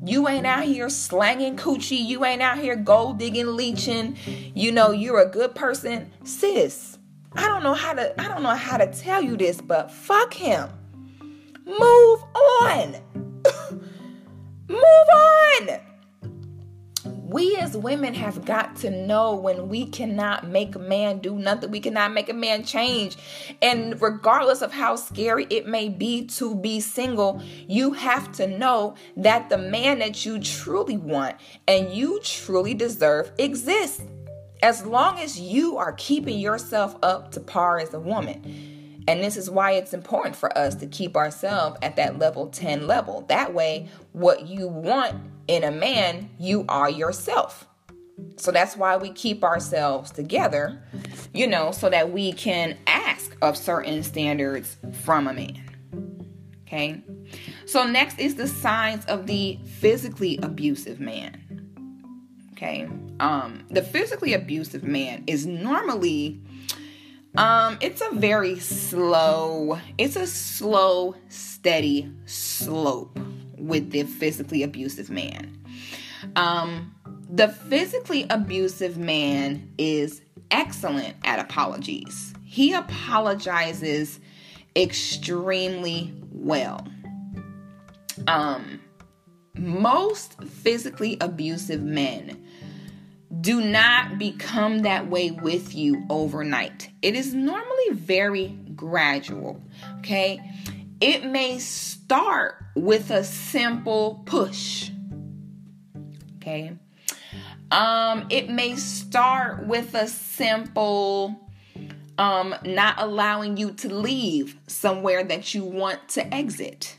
[0.04, 2.04] You ain't out here slanging coochie.
[2.04, 4.16] You ain't out here gold digging, leeching.
[4.54, 6.98] You know you're a good person, sis.
[7.32, 10.34] I don't know how to I don't know how to tell you this, but fuck
[10.34, 10.68] him.
[11.64, 12.22] Move
[12.60, 12.96] on.
[14.68, 15.80] Move on.
[17.34, 21.72] We as women have got to know when we cannot make a man do nothing,
[21.72, 23.16] we cannot make a man change.
[23.60, 28.94] And regardless of how scary it may be to be single, you have to know
[29.16, 31.34] that the man that you truly want
[31.66, 34.02] and you truly deserve exists
[34.62, 39.02] as long as you are keeping yourself up to par as a woman.
[39.08, 42.86] And this is why it's important for us to keep ourselves at that level 10
[42.86, 43.22] level.
[43.22, 47.66] That way, what you want in a man, you are yourself.
[48.36, 50.82] So that's why we keep ourselves together,
[51.32, 55.62] you know, so that we can ask of certain standards from a man.
[56.62, 57.02] Okay.
[57.66, 61.40] So next is the signs of the physically abusive man.
[62.52, 62.88] Okay.
[63.20, 66.40] Um, the physically abusive man is normally
[67.36, 73.18] um, it's a very slow, it's a slow, steady slope
[73.58, 75.58] with the physically abusive man.
[76.36, 76.94] Um,
[77.28, 82.34] the physically abusive man is excellent at apologies.
[82.44, 84.20] He apologizes
[84.76, 86.86] extremely well.
[88.28, 88.80] Um,
[89.56, 92.44] most physically abusive men
[93.40, 96.90] do not become that way with you overnight.
[97.02, 99.62] It is normally very gradual,
[99.98, 100.40] okay?
[101.04, 104.90] It may start with a simple push.
[106.36, 106.72] Okay?
[107.70, 111.38] Um it may start with a simple
[112.16, 116.96] um, not allowing you to leave somewhere that you want to exit.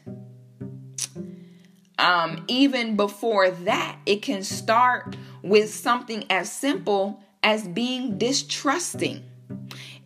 [1.97, 9.23] Um, even before that, it can start with something as simple as being distrusting.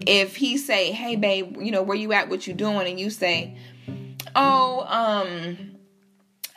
[0.05, 2.29] If he say, "Hey, babe, you know where you at?
[2.29, 3.57] What you doing?" and you say,
[4.35, 5.75] "Oh, um,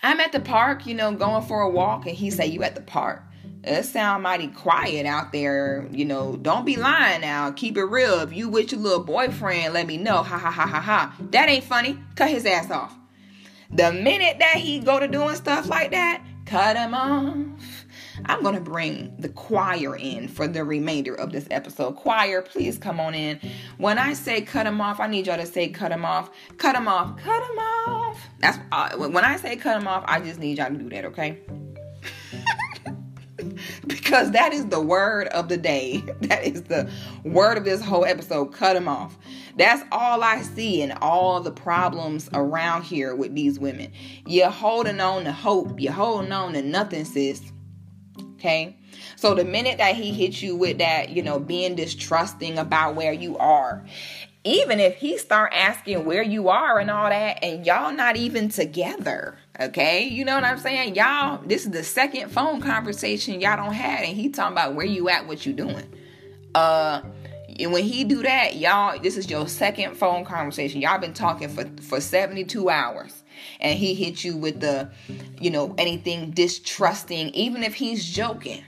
[0.02, 2.74] I'm at the park, you know, going for a walk," and he say, "You at
[2.74, 3.22] the park?"
[3.64, 5.86] It sound mighty quiet out there.
[5.92, 7.52] You know, don't be lying now.
[7.52, 8.20] Keep it real.
[8.20, 10.22] If you with your little boyfriend, let me know.
[10.22, 11.14] Ha ha ha ha ha.
[11.30, 11.96] That ain't funny.
[12.16, 12.96] Cut his ass off.
[13.70, 17.36] The minute that he go to doing stuff like that, cut him off.
[18.26, 21.96] I'm going to bring the choir in for the remainder of this episode.
[21.96, 23.40] Choir, please come on in.
[23.78, 26.30] When I say cut them off, I need y'all to say cut them off.
[26.58, 27.16] Cut them off.
[27.18, 28.18] Cut them off.
[28.40, 31.04] That's uh, when I say cut them off, I just need y'all to do that,
[31.06, 31.38] okay?
[33.86, 36.02] because that is the word of the day.
[36.22, 36.90] That is the
[37.24, 38.52] word of this whole episode.
[38.52, 39.18] Cut them off.
[39.56, 43.92] That's all I see in all the problems around here with these women.
[44.24, 45.78] You're holding on to hope.
[45.78, 47.52] You're holding on to nothing, sis.
[48.42, 48.76] Okay.
[49.14, 53.12] So the minute that he hits you with that, you know, being distrusting about where
[53.12, 53.86] you are,
[54.42, 58.48] even if he start asking where you are and all that, and y'all not even
[58.48, 60.94] together, Okay, you know what I'm saying?
[60.94, 64.86] Y'all, this is the second phone conversation y'all don't have, and he talking about where
[64.86, 65.84] you at, what you doing.
[66.54, 67.02] Uh
[67.60, 70.80] and when he do that, y'all, this is your second phone conversation.
[70.80, 73.21] Y'all been talking for for 72 hours.
[73.60, 74.90] And he hit you with the,
[75.40, 78.62] you know, anything distrusting, even if he's joking.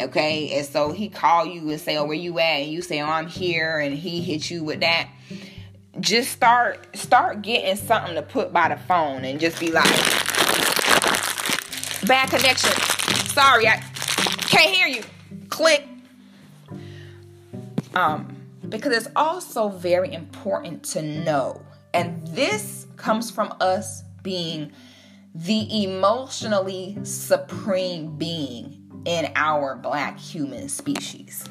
[0.00, 3.02] Okay, and so he call you and say, "Oh, where you at?" And you say,
[3.02, 5.08] "Oh, I'm here," and he hit you with that
[6.00, 9.88] just start start getting something to put by the phone and just be like
[12.06, 12.70] bad connection
[13.26, 13.76] sorry i
[14.42, 15.02] can't hear you
[15.48, 15.86] click
[17.94, 18.34] um
[18.68, 21.60] because it's also very important to know
[21.94, 24.72] and this comes from us being
[25.34, 31.48] the emotionally supreme being in our black human species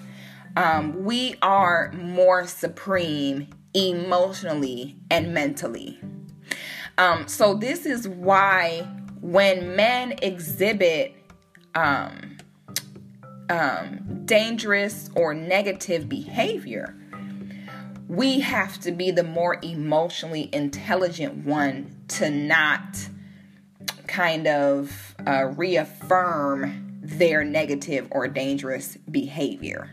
[0.57, 5.99] um, we are more supreme emotionally and mentally.
[6.97, 8.87] Um, so this is why
[9.21, 11.13] when men exhibit
[11.75, 12.37] um,
[13.51, 16.97] um, dangerous or negative behavior,
[18.07, 23.09] we have to be the more emotionally intelligent one to not
[24.07, 29.89] kind of uh, reaffirm their negative or dangerous behavior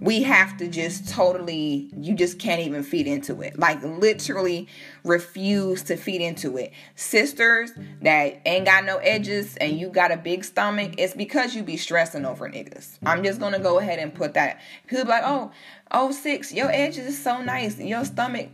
[0.00, 3.58] we have to just totally you just can't even feed into it.
[3.58, 4.66] Like literally
[5.04, 6.72] refuse to feed into it.
[6.94, 7.70] Sisters
[8.02, 11.76] that ain't got no edges and you got a big stomach it's because you be
[11.76, 12.98] stressing over niggas.
[13.04, 14.60] I'm just gonna go ahead and put that.
[14.86, 15.52] People be like oh
[15.90, 17.78] oh six your edges is so nice.
[17.78, 18.48] Your stomach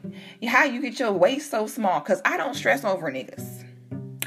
[0.46, 2.00] how you get your waist so small?
[2.00, 3.64] Because i don't stress over niggas.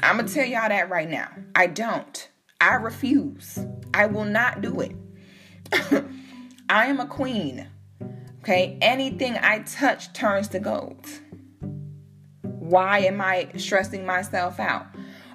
[0.02, 1.28] I'm gonna tell y'all that right now.
[1.54, 2.28] I don't.
[2.62, 3.58] I refuse.
[3.92, 4.94] I will not do it
[6.70, 7.66] I am a queen.
[8.42, 11.04] Okay, anything I touch turns to gold.
[12.42, 14.86] Why am I stressing myself out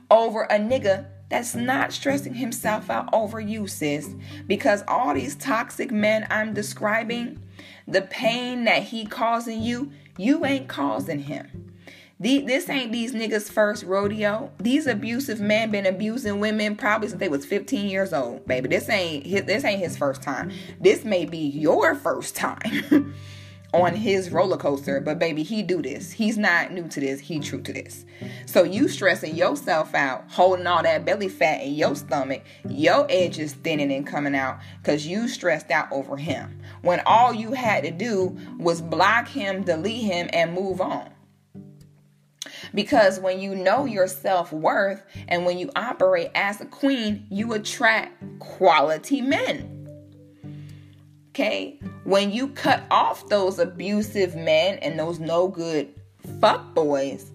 [0.09, 4.15] over a nigga that's not stressing himself out over you, sis?
[4.47, 7.43] Because all these toxic men I'm describing,
[7.85, 11.73] the pain that he causing you, you ain't causing him.
[12.17, 14.49] The, this ain't these niggas' first rodeo.
[14.59, 18.69] These abusive men been abusing women probably since they was 15 years old, baby.
[18.69, 20.51] This ain't his, this ain't his first time.
[20.79, 23.13] This may be your first time
[23.73, 26.13] on his roller coaster, but baby, he do this.
[26.13, 27.19] He's not new to this.
[27.19, 28.05] He true to this.
[28.45, 33.55] So you stressing yourself out, holding all that belly fat in your stomach, your edges
[33.55, 36.61] thinning and coming out because you stressed out over him.
[36.81, 41.09] When all you had to do was block him, delete him, and move on.
[42.73, 47.53] Because when you know your self worth and when you operate as a queen, you
[47.53, 49.71] attract quality men.
[51.29, 51.79] Okay?
[52.05, 55.93] When you cut off those abusive men and those no good
[56.39, 57.31] fuck boys,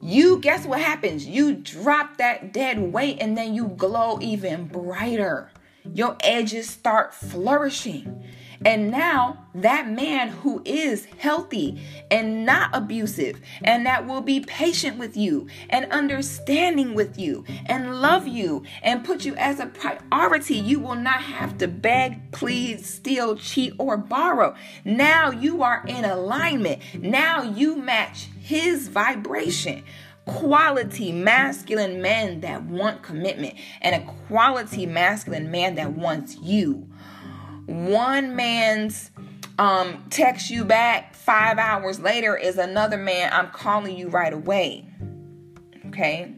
[0.00, 1.26] you guess what happens?
[1.26, 5.50] You drop that dead weight and then you glow even brighter.
[5.92, 8.24] Your edges start flourishing.
[8.64, 14.98] And now that man who is healthy and not abusive and that will be patient
[14.98, 20.56] with you and understanding with you and love you and put you as a priority,
[20.56, 24.54] you will not have to beg, plead, steal, cheat, or borrow.
[24.84, 26.80] Now you are in alignment.
[26.94, 29.84] Now you match his vibration
[30.24, 36.88] quality masculine men that want commitment and a quality masculine man that wants you
[37.66, 39.10] one man's
[39.58, 44.88] um, text you back five hours later is another man, I'm calling you right away.
[45.86, 46.34] Okay.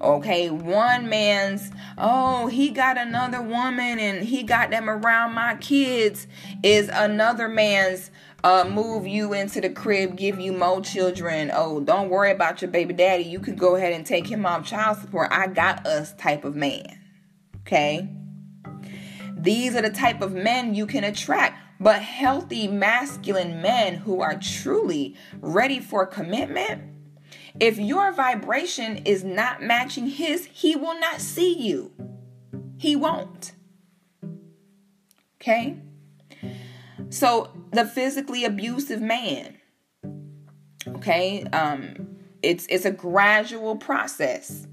[0.00, 6.26] Okay, one man's, oh, he got another woman and he got them around my kids
[6.62, 8.10] is another man's
[8.42, 11.50] uh, move you into the crib, give you more children.
[11.54, 13.24] Oh, don't worry about your baby daddy.
[13.24, 15.28] You could go ahead and take him off child support.
[15.30, 17.00] I got us type of man.
[17.60, 18.06] Okay?
[19.44, 21.60] These are the type of men you can attract.
[21.78, 26.82] But healthy masculine men who are truly ready for commitment,
[27.60, 31.92] if your vibration is not matching his, he will not see you.
[32.78, 33.52] He won't.
[35.40, 35.76] Okay?
[37.10, 39.58] So the physically abusive man,
[40.88, 44.66] okay, um, it's it's a gradual process.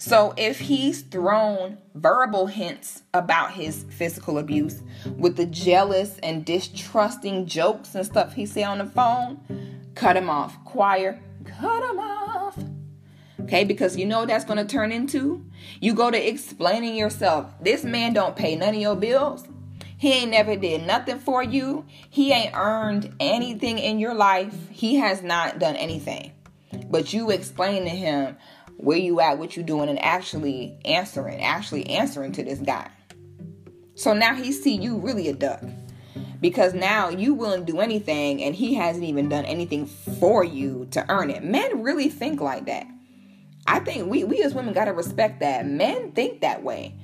[0.00, 4.80] So if he's thrown verbal hints about his physical abuse
[5.16, 9.40] with the jealous and distrusting jokes and stuff he say on the phone,
[9.96, 10.56] cut him off.
[10.64, 12.56] Choir, cut him off.
[13.40, 15.44] Okay, because you know that's to turn into?
[15.80, 17.52] You go to explaining yourself.
[17.60, 19.48] This man don't pay none of your bills.
[19.96, 21.84] He ain't never did nothing for you.
[22.08, 24.54] He ain't earned anything in your life.
[24.70, 26.32] He has not done anything.
[26.88, 28.36] But you explain to him
[28.78, 32.90] where you at, what you doing, and actually answering, actually answering to this guy.
[33.94, 35.62] So now he see you really a duck.
[36.40, 40.86] Because now you willing to do anything and he hasn't even done anything for you
[40.92, 41.42] to earn it.
[41.42, 42.86] Men really think like that.
[43.66, 45.66] I think we, we as women gotta respect that.
[45.66, 46.94] Men think that way.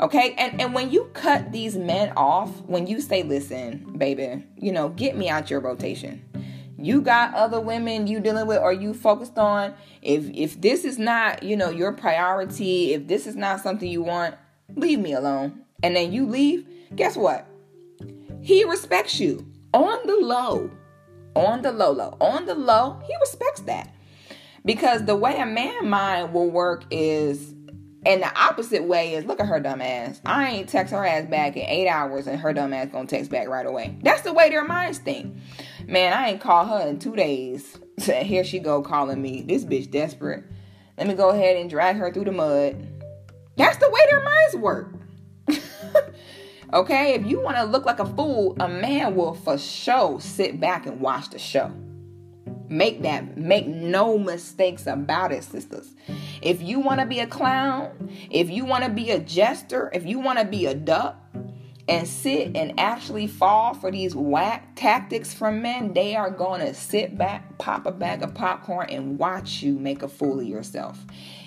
[0.00, 4.70] Okay, and and when you cut these men off, when you say, "Listen, baby, you
[4.70, 6.22] know, get me out your rotation,"
[6.78, 9.74] you got other women you dealing with or you focused on.
[10.00, 14.02] If if this is not, you know, your priority, if this is not something you
[14.02, 14.36] want,
[14.76, 15.62] leave me alone.
[15.82, 16.66] And then you leave.
[16.94, 17.46] Guess what?
[18.40, 20.70] He respects you on the low,
[21.34, 23.00] on the low, low, on the low.
[23.06, 23.92] He respects that
[24.64, 27.54] because the way a man mind will work is
[28.06, 30.20] and the opposite way is look at her dumb ass.
[30.24, 33.30] I ain't text her ass back in eight hours and her dumb ass gonna text
[33.30, 33.96] back right away.
[34.02, 35.36] That's the way their minds think.
[35.88, 37.78] Man, I ain't called her in two days.
[38.02, 39.40] Here she go calling me.
[39.40, 40.44] This bitch desperate.
[40.98, 42.76] Let me go ahead and drag her through the mud.
[43.56, 44.92] That's the way their minds work.
[46.74, 50.60] okay, if you want to look like a fool, a man will for sure sit
[50.60, 51.72] back and watch the show.
[52.68, 55.94] Make that, make no mistakes about it, sisters.
[56.42, 60.04] If you want to be a clown, if you want to be a jester, if
[60.04, 61.16] you want to be a duck
[61.88, 66.74] and sit and actually fall for these whack tactics from men, they are going to
[66.74, 70.98] sit back, pop a bag of popcorn, and watch you make a fool of yourself.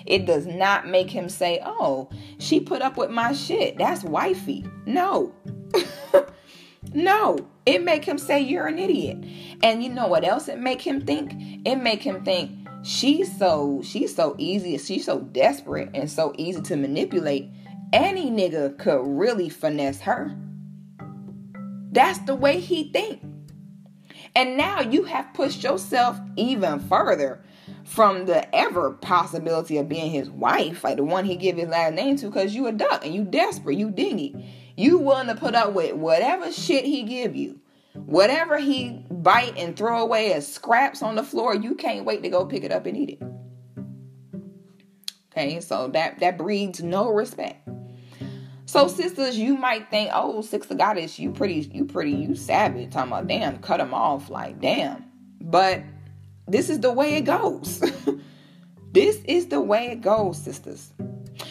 [0.04, 3.78] It does not make him say, Oh, she put up with my shit.
[3.78, 4.66] That's wifey.
[4.84, 5.32] No.
[6.92, 7.38] no.
[7.64, 9.18] It make him say you're an idiot.
[9.62, 11.34] And you know what else it make him think?
[11.64, 16.60] It make him think she's so she's so easy, she's so desperate and so easy
[16.62, 17.48] to manipulate.
[17.92, 20.34] Any nigga could really finesse her.
[21.90, 23.22] That's the way he think.
[24.34, 27.44] And now you have pushed yourself even further
[27.84, 31.92] from the ever possibility of being his wife, like the one he give his last
[31.94, 34.50] name to, because you a duck and you desperate, you dingy.
[34.74, 37.60] You willing to put up with whatever shit he give you.
[37.92, 42.30] Whatever he bite and throw away as scraps on the floor, you can't wait to
[42.30, 43.22] go pick it up and eat it.
[45.30, 47.68] Okay, so that that breeds no respect.
[48.72, 52.90] So sisters, you might think, oh, six of goddess, you pretty, you pretty, you savage.
[52.90, 55.04] Talking about, damn, cut them off, like damn.
[55.42, 55.82] But
[56.48, 57.80] this is the way it goes.
[58.92, 60.90] this is the way it goes, sisters.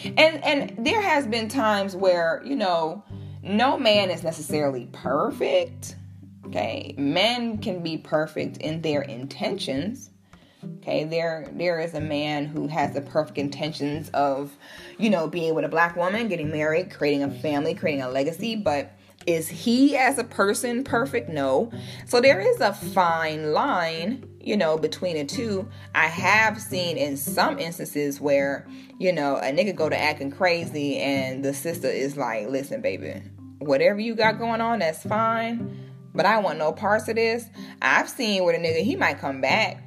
[0.04, 3.04] And and there has been times where you know
[3.40, 5.94] no man is necessarily perfect
[6.46, 10.10] Okay, men can be perfect in their intentions.
[10.64, 14.56] Okay, there there is a man who has the perfect intentions of,
[14.98, 18.54] you know, being with a black woman, getting married, creating a family, creating a legacy,
[18.54, 18.92] but
[19.26, 21.28] is he as a person perfect?
[21.28, 21.72] No.
[22.06, 25.68] So there is a fine line, you know, between the two.
[25.94, 28.66] I have seen in some instances where,
[28.98, 33.20] you know, a nigga go to acting crazy and the sister is like, listen, baby,
[33.58, 35.78] whatever you got going on, that's fine
[36.14, 37.46] but I want no parts of this.
[37.80, 39.82] I've seen where the nigga he might come back.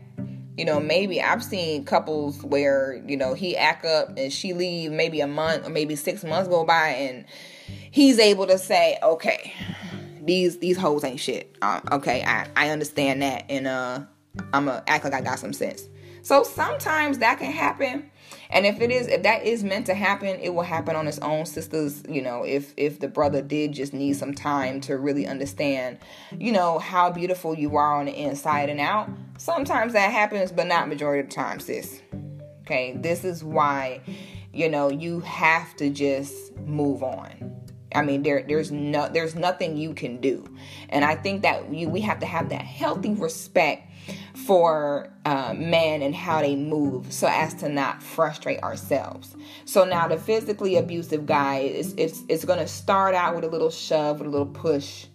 [0.57, 4.91] You know, maybe I've seen couples where you know he act up and she leave
[4.91, 7.25] maybe a month or maybe six months go by and
[7.91, 9.53] he's able to say, okay,
[10.21, 11.55] these these hoes ain't shit.
[11.61, 14.01] Uh, okay, I I understand that and uh
[14.53, 15.87] I'm gonna act like I got some sense.
[16.21, 18.09] So sometimes that can happen,
[18.49, 19.15] And if it is, mm-hmm.
[19.15, 22.03] if that is meant to happen, it will happen on its own, sisters.
[22.07, 25.99] You know, if if the brother did just need some time to really understand,
[26.37, 29.09] you know, how beautiful you are on the inside and out.
[29.37, 32.01] Sometimes that happens, but not majority of the time, sis.
[32.61, 34.01] Okay, this is why,
[34.53, 37.55] you know, you have to just move on.
[37.93, 40.45] I mean, there there's no there's nothing you can do,
[40.89, 43.89] and I think that you we have to have that healthy respect
[44.45, 49.35] for uh, men and how they move so as to not frustrate ourselves.
[49.65, 53.47] So now the physically abusive guy is it's, it's going to start out with a
[53.47, 55.07] little shove, with a little push.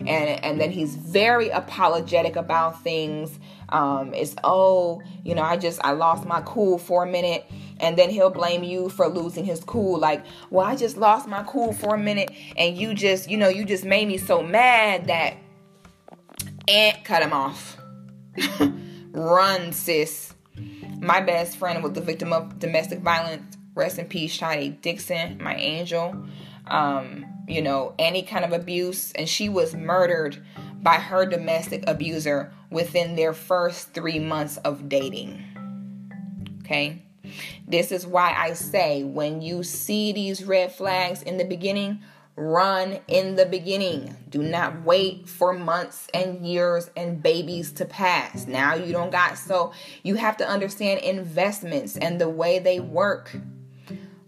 [0.00, 3.38] And, and then he's very apologetic about things.
[3.68, 7.44] Um, it's, oh, you know, I just, I lost my cool for a minute.
[7.78, 9.98] And then he'll blame you for losing his cool.
[9.98, 12.30] Like, well, I just lost my cool for a minute.
[12.56, 15.36] And you just, you know, you just made me so mad that,
[16.68, 17.76] and cut him off
[19.12, 20.34] Run, sis.
[21.00, 23.56] My best friend was the victim of domestic violence.
[23.74, 26.26] Rest in peace, Shadi Dixon, my angel.
[26.66, 29.12] Um, you know, any kind of abuse.
[29.12, 30.42] And she was murdered
[30.82, 35.44] by her domestic abuser within their first three months of dating.
[36.60, 37.02] Okay?
[37.66, 42.00] This is why I say when you see these red flags in the beginning,
[42.34, 44.16] Run in the beginning.
[44.30, 48.46] Do not wait for months and years and babies to pass.
[48.46, 49.72] Now you don't got so
[50.02, 53.36] you have to understand investments and the way they work.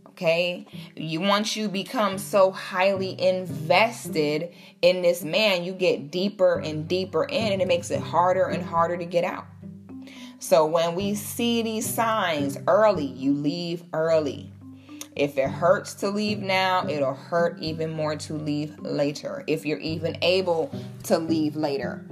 [0.09, 0.67] Okay?
[0.95, 4.53] You once you become so highly invested
[4.83, 8.63] in this man, you get deeper and deeper in and it makes it harder and
[8.63, 9.47] harder to get out.
[10.39, 14.53] So when we see these signs early, you leave early.
[15.17, 19.45] If it hurts to leave now, it'll hurt even more to leave later.
[19.47, 20.71] If you're even able
[21.05, 22.05] to leave later.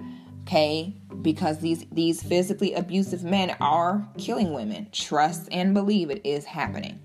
[0.42, 0.94] Okay?
[1.20, 4.88] Because these these physically abusive men are killing women.
[4.92, 7.00] Trust and believe it is happening.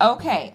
[0.00, 0.54] Okay.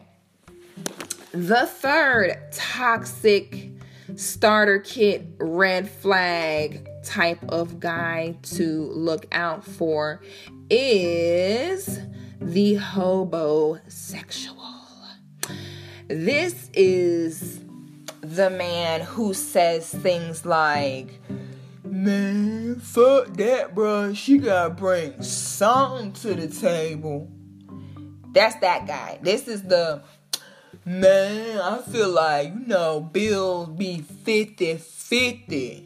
[1.32, 3.72] The third toxic
[4.16, 10.22] starter kit red flag type of guy to look out for
[10.70, 12.00] is
[12.40, 14.52] the hobosexual.
[16.08, 17.62] This is
[18.22, 21.22] the man who says things like,
[21.84, 24.14] Man, fuck that, bro.
[24.14, 27.32] She gotta bring something to the table.
[28.34, 29.20] That's that guy.
[29.22, 30.04] This is the
[30.84, 31.60] man.
[31.60, 35.86] I feel like, you know, bills be 50 50.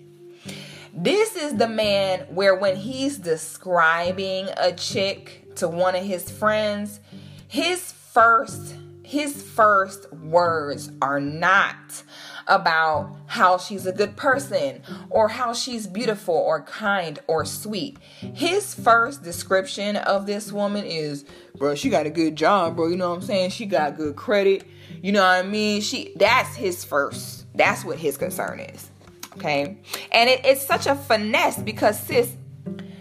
[0.93, 6.99] This is the man where when he's describing a chick, to one of his friends,
[7.48, 8.76] his first
[9.10, 12.03] his first words are not
[12.45, 17.98] about how she's a good person or how she's beautiful or kind or sweet.
[18.19, 21.26] His first description of this woman is,
[21.57, 22.88] bro, she got a good job, bro.
[22.88, 23.49] You know what I'm saying?
[23.49, 24.64] She got good credit.
[25.02, 25.81] You know what I mean?
[25.81, 27.48] She that's his first.
[27.56, 28.91] That's what his concern is.
[29.38, 29.76] Okay.
[30.11, 32.31] And it, it's such a finesse because sis,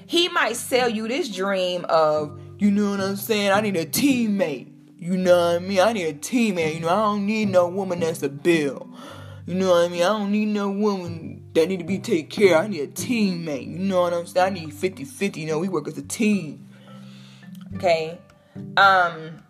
[0.07, 3.53] he might sell you this dream of you know what I'm saying?
[3.53, 4.73] I need a teammate.
[4.99, 5.81] You know what I mean?
[5.81, 6.75] I need a teammate.
[6.75, 8.89] You know, I don't need no woman that's a bill.
[9.47, 10.03] You know what I mean?
[10.03, 12.65] I don't need no woman that need to be taken care of.
[12.65, 13.69] I need a teammate.
[13.69, 14.47] You know what I'm saying?
[14.47, 15.37] I need 50-50.
[15.37, 16.69] You know, we work as a team.
[17.77, 18.19] Okay?
[18.77, 19.43] Um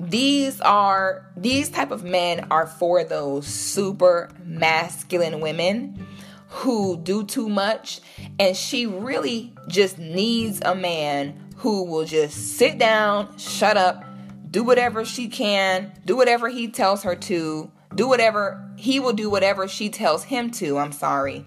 [0.00, 6.06] these are these type of men are for those super masculine women
[6.48, 8.00] who do too much
[8.38, 14.04] and she really just needs a man who will just sit down, shut up,
[14.50, 19.30] do whatever she can, do whatever he tells her to, do whatever he will do
[19.30, 20.76] whatever she tells him to.
[20.76, 21.46] I'm sorry.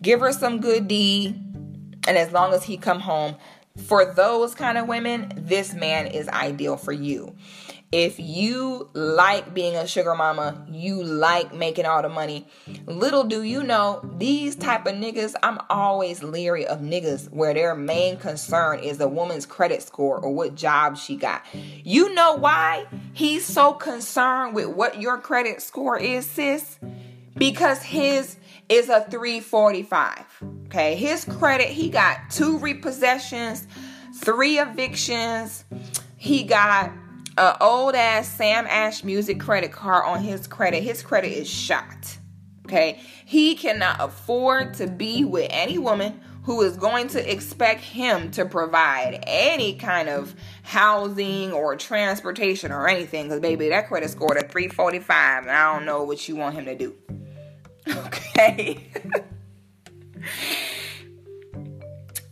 [0.00, 1.38] Give her some good D
[2.08, 3.36] and as long as he come home,
[3.86, 7.36] for those kind of women, this man is ideal for you
[7.94, 12.44] if you like being a sugar mama, you like making all the money.
[12.86, 17.76] Little do you know, these type of niggas, I'm always leery of niggas where their
[17.76, 21.46] main concern is a woman's credit score or what job she got.
[21.84, 26.80] You know why he's so concerned with what your credit score is, sis?
[27.36, 28.38] Because his
[28.68, 30.24] is a 345.
[30.66, 33.68] Okay, his credit, he got two repossessions,
[34.16, 35.64] three evictions,
[36.16, 36.90] he got
[37.36, 40.82] a old ass Sam Ash music credit card on his credit.
[40.82, 42.18] His credit is shot.
[42.66, 43.00] Okay.
[43.24, 48.44] He cannot afford to be with any woman who is going to expect him to
[48.44, 53.24] provide any kind of housing or transportation or anything.
[53.24, 56.66] Because, baby, that credit scored a 345, and I don't know what you want him
[56.66, 56.94] to do.
[57.86, 58.88] Okay.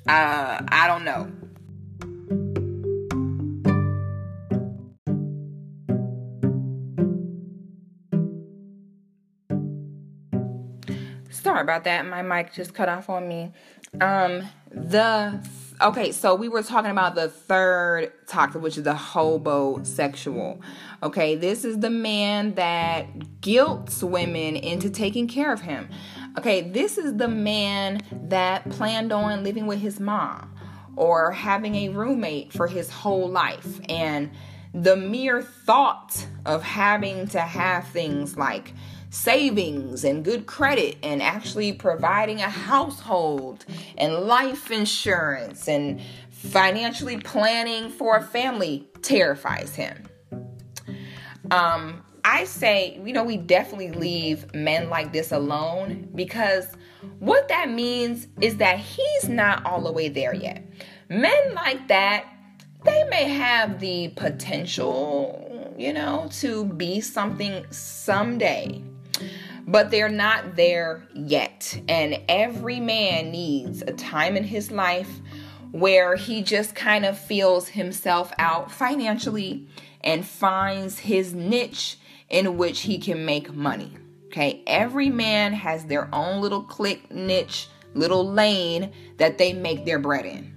[0.09, 1.31] uh, I don't know.
[11.53, 12.07] Sorry about that.
[12.07, 13.53] My mic just cut off on me.
[14.01, 15.39] Um, the
[15.83, 20.63] okay, so we were talking about the third toxic, which is the hobo sexual.
[21.03, 25.91] Okay, this is the man that guilts women into taking care of him.
[26.39, 28.01] Okay, this is the man
[28.31, 30.55] that planned on living with his mom
[30.97, 33.79] or having a roommate for his whole life.
[33.91, 34.31] And
[34.73, 38.73] the mere thought of having to have things like
[39.13, 43.65] savings and good credit and actually providing a household
[43.99, 50.03] and life insurance and financially planning for a family terrifies him.
[51.51, 56.69] Um, I say, you know, we definitely leave men like this alone because
[57.19, 60.65] what that means is that he's not all the way there yet.
[61.11, 62.25] Men like that,
[62.85, 68.83] they may have the potential, you know, to be something someday,
[69.67, 71.81] but they're not there yet.
[71.89, 75.11] And every man needs a time in his life
[75.71, 79.69] where he just kind of feels himself out financially
[80.03, 81.99] and finds his niche
[82.29, 83.97] in which he can make money.
[84.27, 89.99] Okay, every man has their own little click, niche, little lane that they make their
[89.99, 90.57] bread in.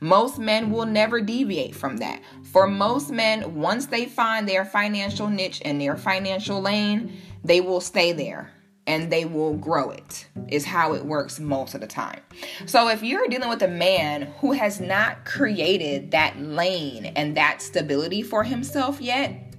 [0.00, 2.20] Most men will never deviate from that.
[2.52, 7.80] For most men, once they find their financial niche and their financial lane, they will
[7.80, 8.50] stay there
[8.86, 12.20] and they will grow it, is how it works most of the time.
[12.66, 17.62] So if you're dealing with a man who has not created that lane and that
[17.62, 19.54] stability for himself yet,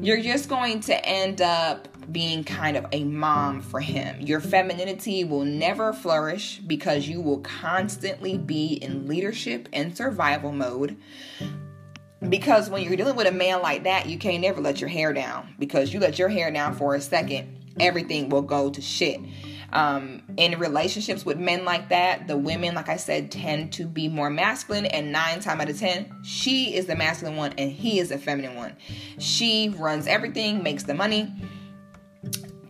[0.00, 4.18] you're just going to end up being kind of a mom for him.
[4.20, 10.96] Your femininity will never flourish because you will constantly be in leadership and survival mode.
[12.26, 15.12] Because when you're dealing with a man like that, you can't never let your hair
[15.12, 19.20] down because you let your hair down for a second, everything will go to shit.
[19.72, 24.08] Um, in relationships with men like that, the women, like I said, tend to be
[24.08, 27.98] more masculine, and nine times out of ten, she is the masculine one and he
[27.98, 28.74] is the feminine one.
[29.18, 31.30] She runs everything, makes the money,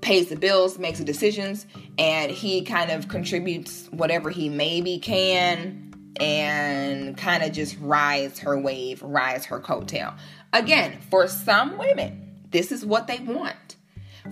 [0.01, 1.67] pays the bills, makes the decisions,
[1.99, 5.88] and he kind of contributes whatever he maybe can
[6.21, 10.17] and kind of just rise her wave, rise her coattail.
[10.53, 13.77] Again, for some women, this is what they want.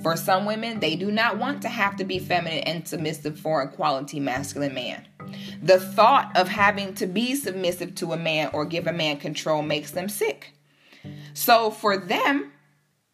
[0.03, 3.63] For some women, they do not want to have to be feminine and submissive for
[3.63, 5.07] a quality masculine man.
[5.63, 9.63] The thought of having to be submissive to a man or give a man control
[9.63, 10.53] makes them sick.
[11.35, 12.53] So for them,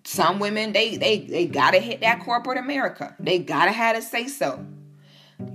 [0.05, 3.15] some women they they they gotta hit that corporate America.
[3.21, 4.67] They gotta have to say so.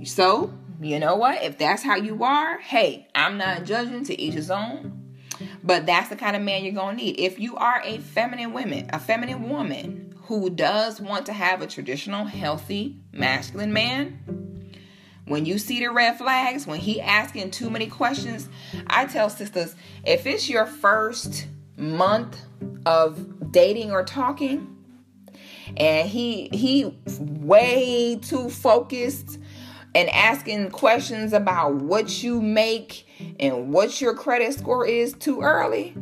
[0.03, 1.41] So you know what?
[1.43, 5.03] If that's how you are, hey, I'm not judging to each his own.
[5.63, 7.19] But that's the kind of man you're gonna need.
[7.19, 11.67] If you are a feminine woman, a feminine woman who does want to have a
[11.67, 14.71] traditional, healthy, masculine man,
[15.25, 18.47] when you see the red flags, when he asking too many questions,
[18.87, 19.75] I tell sisters,
[20.05, 22.39] if it's your first month
[22.85, 24.73] of dating or talking,
[25.75, 29.37] and he he way too focused
[29.97, 33.07] and asking questions about what you make
[33.39, 35.97] and what your credit score is too early,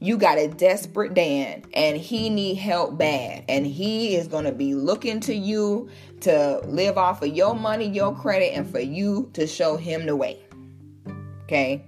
[0.00, 4.52] you got a desperate Dan and he need help bad and he is going to
[4.52, 5.88] be looking to you
[6.22, 10.16] to live off of your money, your credit and for you to show him the
[10.16, 10.40] way.
[11.44, 11.84] Okay?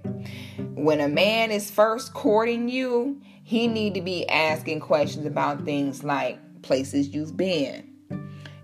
[0.75, 6.05] When a man is first courting you, he need to be asking questions about things
[6.05, 7.96] like places you've been.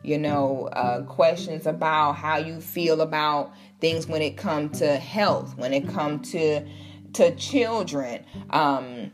[0.03, 5.57] You know, uh, questions about how you feel about things when it comes to health,
[5.57, 6.67] when it comes to
[7.13, 9.11] to children, um,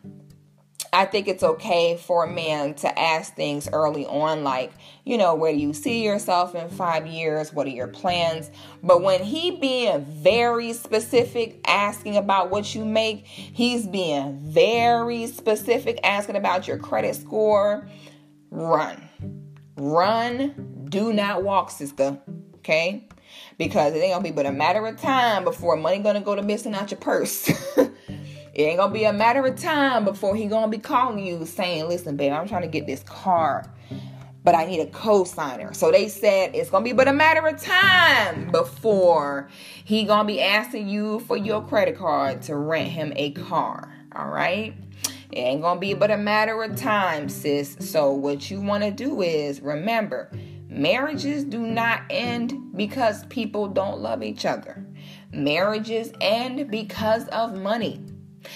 [0.91, 4.72] I think it's okay for a man to ask things early on, like,
[5.06, 7.53] you know, where do you see yourself in five years?
[7.53, 8.49] What are your plans?
[8.82, 15.99] But when he being very specific, asking about what you make, he's being very specific,
[16.03, 17.88] asking about your credit score.
[18.49, 19.10] Run.
[19.78, 20.79] Run.
[20.90, 22.20] Do not walk, sister.
[22.57, 23.07] Okay?
[23.57, 26.41] Because it ain't gonna be but a matter of time before money gonna go to
[26.41, 27.49] missing out your purse.
[28.60, 31.88] It ain't gonna be a matter of time before he gonna be calling you saying,
[31.88, 33.64] listen, babe, I'm trying to get this car,
[34.44, 35.74] but I need a co-signer.
[35.74, 39.49] So they said it's gonna be but a matter of time before
[39.86, 43.95] he gonna be asking you for your credit card to rent him a car.
[44.14, 44.74] All right.
[45.32, 47.78] It ain't gonna be but a matter of time, sis.
[47.80, 50.32] So what you wanna do is remember,
[50.70, 54.86] marriages do not end because people don't love each other.
[55.34, 58.02] Marriages end because of money.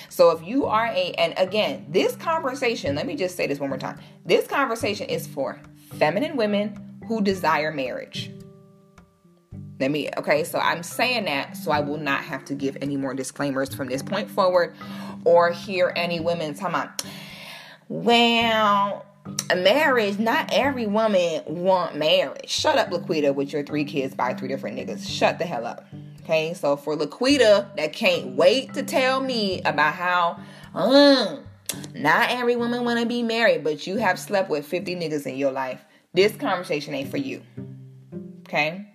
[0.09, 3.69] So if you are a, and again, this conversation, let me just say this one
[3.69, 3.99] more time.
[4.25, 5.59] This conversation is for
[5.97, 8.31] feminine women who desire marriage.
[9.79, 12.95] Let me, okay, so I'm saying that so I will not have to give any
[12.95, 14.75] more disclaimers from this point forward
[15.25, 17.03] or hear any women talking about,
[17.89, 19.05] well,
[19.55, 22.49] marriage, not every woman want marriage.
[22.49, 25.07] Shut up, Laquita, with your three kids by three different niggas.
[25.07, 25.85] Shut the hell up.
[26.21, 30.39] Okay, so for Laquita that can't wait to tell me about how,
[30.73, 31.43] um,
[31.93, 35.35] not every woman want to be married, but you have slept with 50 niggas in
[35.35, 35.83] your life.
[36.13, 37.41] This conversation ain't for you.
[38.47, 38.87] Okay?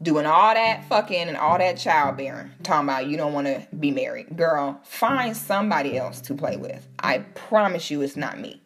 [0.00, 2.50] Doing all that fucking and all that childbearing.
[2.62, 4.36] Talking about you don't want to be married.
[4.36, 6.86] Girl, find somebody else to play with.
[6.98, 8.63] I promise you it's not me.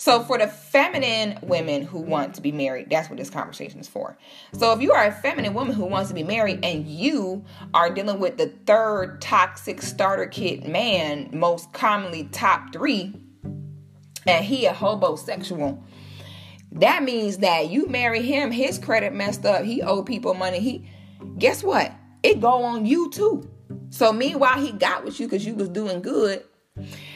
[0.00, 3.86] So, for the feminine women who want to be married, that's what this conversation is
[3.86, 4.16] for.
[4.54, 7.44] So, if you are a feminine woman who wants to be married and you
[7.74, 13.14] are dealing with the third toxic starter kit man, most commonly top three,
[14.26, 15.82] and he a hobosexual,
[16.72, 20.60] that means that you marry him, his credit messed up, he owe people money.
[20.60, 20.90] He,
[21.36, 21.92] guess what?
[22.22, 23.50] It go on you too.
[23.90, 26.42] So meanwhile, he got with you because you was doing good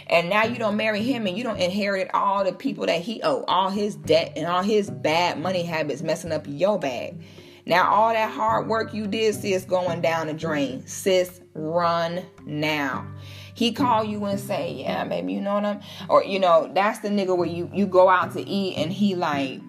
[0.09, 3.22] and now you don't marry him and you don't inherit all the people that he
[3.22, 7.20] owe, all his debt and all his bad money habits messing up your bag.
[7.66, 10.86] Now all that hard work you did, sis, going down the drain.
[10.86, 13.06] Sis, run now.
[13.55, 17.09] He call you and say, "Yeah, baby, you know I'm," or you know, that's the
[17.09, 19.60] nigga where you you go out to eat and he like,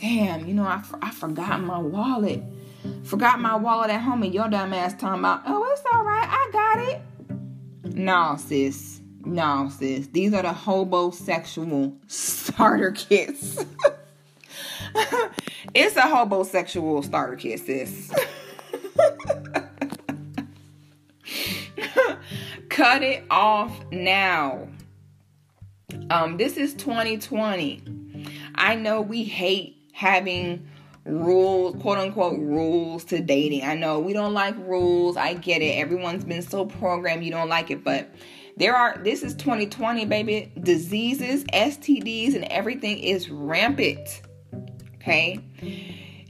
[0.00, 2.42] "Damn, you know, I I forgot my wallet."
[3.04, 6.26] Forgot my wallet at home and your dumb ass talking about, oh, it's all right,
[6.28, 7.94] I got it.
[7.94, 8.97] No, sis.
[9.28, 10.06] No, sis.
[10.06, 13.62] These are the hobosexual starter kits.
[15.74, 18.10] it's a hobosexual starter kit, sis.
[22.70, 24.66] Cut it off now.
[26.08, 27.82] Um, this is 2020.
[28.54, 30.66] I know we hate having
[31.04, 33.64] rules, quote unquote, rules to dating.
[33.64, 35.18] I know we don't like rules.
[35.18, 35.76] I get it.
[35.76, 38.08] Everyone's been so programmed, you don't like it, but
[38.58, 40.52] there are, this is 2020, baby.
[40.60, 44.22] Diseases, STDs, and everything is rampant.
[44.96, 45.38] Okay?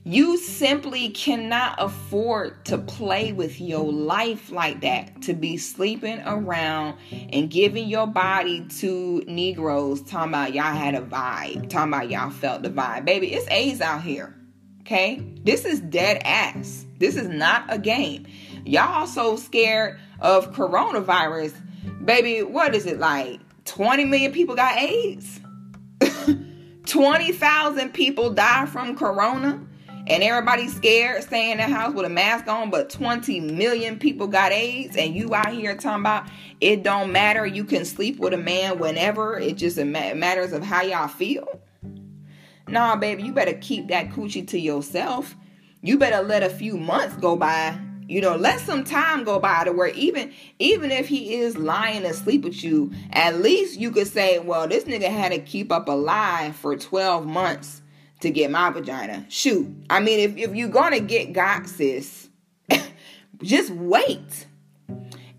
[0.04, 6.98] You simply cannot afford to play with your life like that, to be sleeping around
[7.32, 12.30] and giving your body to Negroes, talking about y'all had a vibe, talking about y'all
[12.30, 13.04] felt the vibe.
[13.04, 14.34] Baby, it's AIDS out here.
[14.82, 15.22] Okay?
[15.44, 16.86] This is dead ass.
[16.98, 18.26] This is not a game.
[18.64, 21.54] Y'all so scared of coronavirus
[22.08, 23.38] Baby, what is it like?
[23.66, 25.40] 20 million people got AIDS?
[26.86, 29.60] 20,000 people die from corona
[30.06, 34.26] and everybody's scared staying in the house with a mask on, but 20 million people
[34.26, 36.26] got AIDS, and you out here talking about
[36.62, 37.44] it don't matter.
[37.44, 39.38] You can sleep with a man whenever.
[39.38, 41.60] It just matters of how y'all feel.
[42.68, 45.36] Nah, baby, you better keep that coochie to yourself.
[45.82, 47.78] You better let a few months go by
[48.08, 52.06] you know, let some time go by to where even even if he is lying
[52.06, 55.88] asleep with you, at least you could say, well, this nigga had to keep up
[55.88, 57.82] a lie for 12 months
[58.20, 59.26] to get my vagina.
[59.28, 59.68] Shoot.
[59.90, 62.30] I mean, if, if you're gonna get got, sis,
[63.42, 64.46] just wait.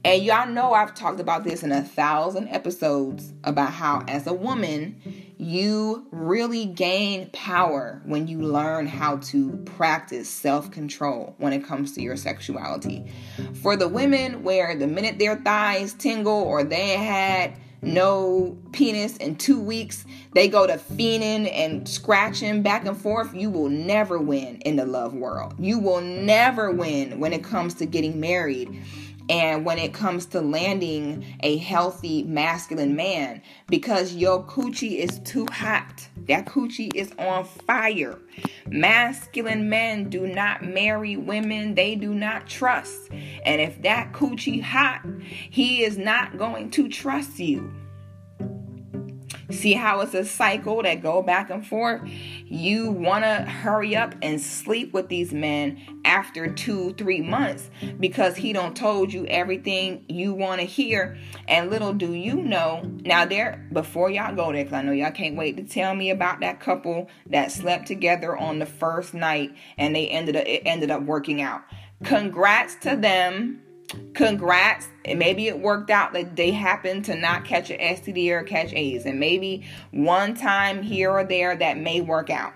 [0.05, 4.33] And y'all know I've talked about this in a thousand episodes about how, as a
[4.33, 5.01] woman,
[5.39, 11.93] you really gain power when you learn how to practice self control when it comes
[11.93, 13.05] to your sexuality.
[13.61, 19.37] For the women, where the minute their thighs tingle or they had no penis in
[19.37, 20.03] two weeks,
[20.33, 23.33] they go to fiending and scratching back and forth.
[23.33, 25.53] You will never win in the love world.
[25.57, 28.83] You will never win when it comes to getting married
[29.29, 35.45] and when it comes to landing a healthy masculine man because your coochie is too
[35.51, 36.07] hot.
[36.27, 38.17] That coochie is on fire.
[38.67, 43.09] Masculine men do not marry women they do not trust.
[43.45, 45.05] And if that coochie hot,
[45.49, 47.71] he is not going to trust you.
[49.51, 52.01] See how it's a cycle that go back and forth?
[52.45, 58.37] You want to hurry up and sleep with these men after 2 3 months because
[58.37, 61.17] he don't told you everything you want to hear
[61.47, 62.83] and little do you know.
[63.03, 66.11] Now there before y'all go there cuz I know y'all can't wait to tell me
[66.11, 70.61] about that couple that slept together on the first night and they ended up it
[70.65, 71.61] ended up working out.
[72.03, 73.61] Congrats to them
[74.13, 74.87] congrats.
[75.05, 78.73] And maybe it worked out that they happened to not catch an std or catch
[78.73, 82.53] aids and maybe one time here or there that may work out.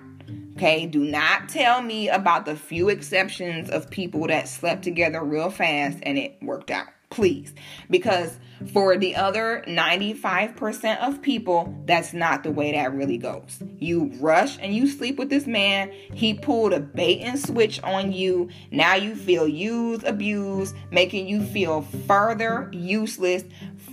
[0.55, 5.49] Okay do not tell me about the few exceptions of people that slept together real
[5.49, 6.87] fast and it worked out.
[7.09, 7.53] Please.
[7.89, 8.37] Because
[8.71, 13.61] for the other 95% of people, that's not the way that really goes.
[13.79, 15.91] You rush and you sleep with this man.
[16.13, 18.49] He pulled a bait and switch on you.
[18.71, 23.43] Now you feel used, abused, making you feel further useless,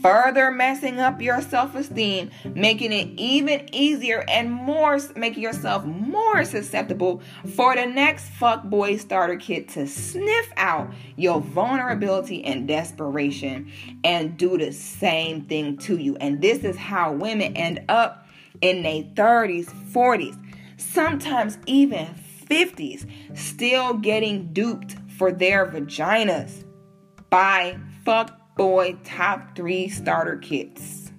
[0.02, 6.44] further messing up your self esteem, making it even easier and more, making yourself more
[6.44, 7.22] susceptible
[7.54, 13.70] for the next fuckboy starter kit to sniff out your vulnerability and desperation
[14.04, 16.16] and do the same thing to you.
[16.16, 18.26] And this is how women end up
[18.60, 20.38] in their 30s, 40s,
[20.76, 22.06] sometimes even
[22.48, 26.64] 50s, still getting duped for their vaginas
[27.30, 31.12] by fuck boy top three starter kits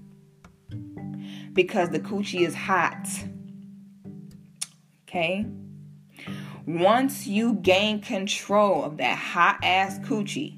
[1.54, 3.08] because the coochie is hot.
[5.08, 5.46] Okay?
[6.66, 10.58] Once you gain control of that hot ass coochie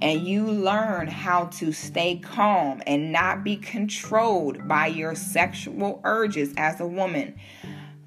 [0.00, 6.54] and you learn how to stay calm and not be controlled by your sexual urges
[6.56, 7.38] as a woman,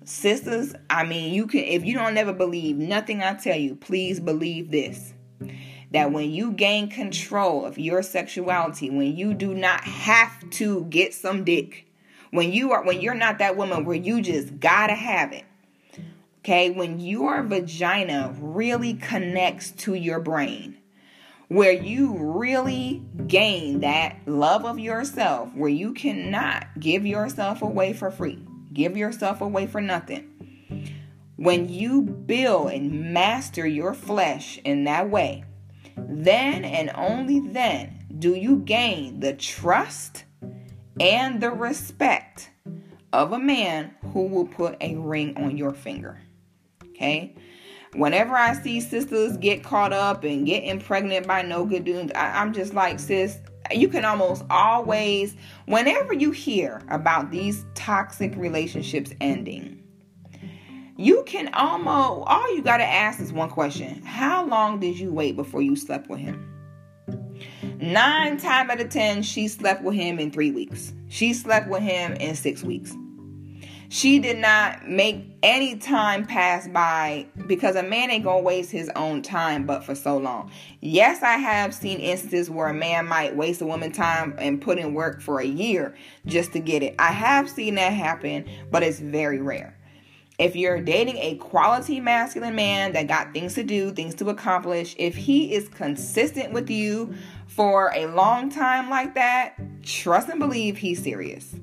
[0.04, 4.20] sisters, I mean, you can, if you don't ever believe nothing I tell you, please
[4.20, 5.14] believe this
[5.94, 11.14] that when you gain control of your sexuality, when you do not have to get
[11.14, 11.86] some dick,
[12.32, 15.46] when you are when you're not that woman where you just gotta have it.
[16.40, 20.78] Okay, when your vagina really connects to your brain,
[21.54, 28.10] where you really gain that love of yourself, where you cannot give yourself away for
[28.10, 28.44] free,
[28.74, 30.32] give yourself away for nothing.
[31.36, 35.44] When you build and master your flesh in that way,
[35.96, 40.24] then and only then do you gain the trust
[41.00, 42.50] and the respect
[43.12, 46.20] of a man who will put a ring on your finger.
[46.90, 47.36] Okay?
[47.94, 52.42] Whenever I see sisters get caught up and get impregnated by no good dudes, I,
[52.42, 53.38] I'm just like, sis,
[53.72, 55.36] you can almost always,
[55.68, 59.84] whenever you hear about these toxic relationships ending,
[60.98, 64.02] you can almost all you got to ask is one question.
[64.04, 66.50] How long did you wait before you slept with him?
[67.80, 70.94] Nine times out of ten she slept with him in three weeks.
[71.10, 72.96] She slept with him in six weeks
[73.94, 78.90] she did not make any time pass by because a man ain't gonna waste his
[78.96, 80.50] own time but for so long.
[80.82, 84.80] Yes, I have seen instances where a man might waste a woman's time and put
[84.80, 85.94] in work for a year
[86.26, 86.96] just to get it.
[86.98, 89.78] I have seen that happen, but it's very rare.
[90.40, 94.96] If you're dating a quality masculine man that got things to do, things to accomplish,
[94.98, 97.14] if he is consistent with you
[97.46, 99.54] for a long time like that,
[99.84, 101.54] trust and believe he's serious.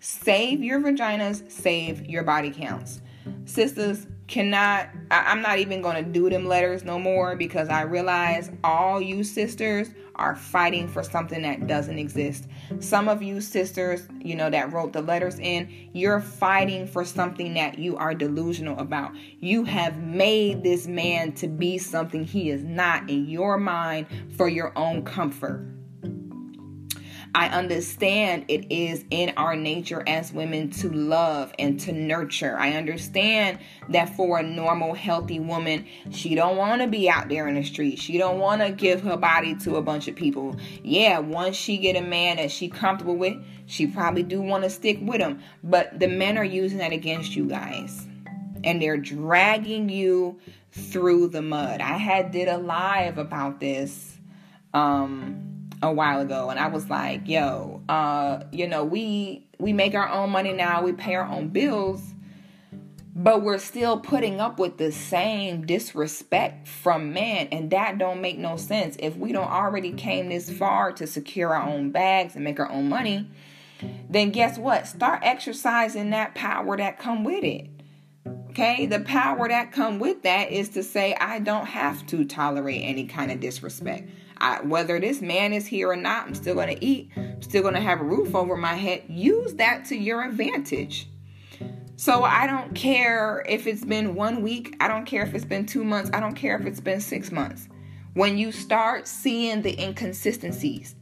[0.00, 3.00] Save your vaginas, save your body counts.
[3.44, 8.50] Sisters, cannot I, am not even gonna do them letters no more because I realize
[8.62, 12.46] all you sisters are fighting for something that doesn't exist.
[12.80, 17.54] Some of you sisters, you know, that wrote the letters in, you're fighting for something
[17.54, 19.12] that you are delusional about.
[19.38, 24.06] You have made this man to be something he is not in your mind
[24.36, 25.64] for your own comfort.
[27.38, 32.58] I understand it is in our nature as women to love and to nurture.
[32.58, 33.60] I understand
[33.90, 37.62] that for a normal healthy woman, she don't want to be out there in the
[37.62, 38.00] street.
[38.00, 40.56] She don't want to give her body to a bunch of people.
[40.82, 43.36] Yeah, once she get a man that she comfortable with,
[43.66, 45.40] she probably do want to stick with him.
[45.62, 48.04] But the men are using that against you guys.
[48.64, 50.40] And they're dragging you
[50.72, 51.82] through the mud.
[51.82, 54.16] I had did a live about this
[54.74, 59.94] um a while ago and I was like, yo, uh, you know, we we make
[59.94, 62.14] our own money now, we pay our own bills,
[63.14, 68.38] but we're still putting up with the same disrespect from men and that don't make
[68.38, 68.96] no sense.
[69.00, 72.70] If we don't already came this far to secure our own bags and make our
[72.70, 73.28] own money,
[74.08, 74.86] then guess what?
[74.86, 77.68] Start exercising that power that come with it.
[78.50, 78.86] Okay?
[78.86, 83.06] The power that come with that is to say I don't have to tolerate any
[83.06, 84.10] kind of disrespect.
[84.40, 87.62] I, whether this man is here or not, I'm still going to eat, I'm still
[87.62, 89.04] going to have a roof over my head.
[89.08, 91.08] Use that to your advantage.
[91.96, 95.66] So I don't care if it's been one week, I don't care if it's been
[95.66, 97.68] two months, I don't care if it's been six months.
[98.14, 100.94] When you start seeing the inconsistencies,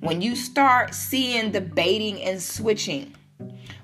[0.00, 3.14] when you start seeing the baiting and switching,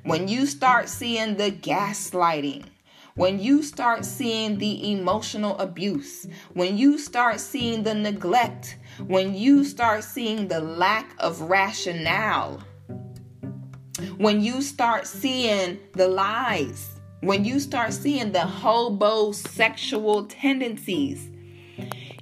[0.02, 2.66] when you start seeing the gaslighting,
[3.14, 9.64] when you start seeing the emotional abuse, when you start seeing the neglect, when you
[9.64, 12.62] start seeing the lack of rationale,
[14.16, 21.28] when you start seeing the lies, when you start seeing the hobosexual tendencies,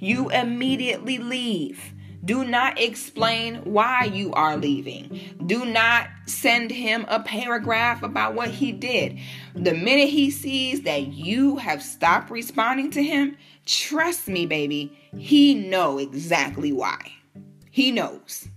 [0.01, 1.93] you immediately leave.
[2.25, 5.37] Do not explain why you are leaving.
[5.45, 9.17] Do not send him a paragraph about what he did.
[9.55, 13.37] The minute he sees that you have stopped responding to him,
[13.69, 16.99] trust me, baby, he know exactly why.
[17.69, 18.47] He knows.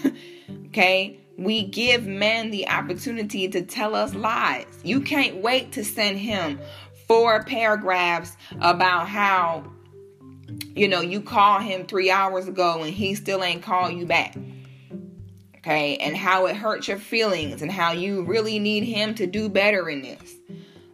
[0.66, 1.18] okay?
[1.38, 4.66] We give men the opportunity to tell us lies.
[4.84, 6.60] You can't wait to send him
[7.08, 9.64] four paragraphs about how
[10.74, 14.36] you know you call him three hours ago and he still ain't call you back
[15.56, 19.48] okay and how it hurts your feelings and how you really need him to do
[19.48, 20.34] better in this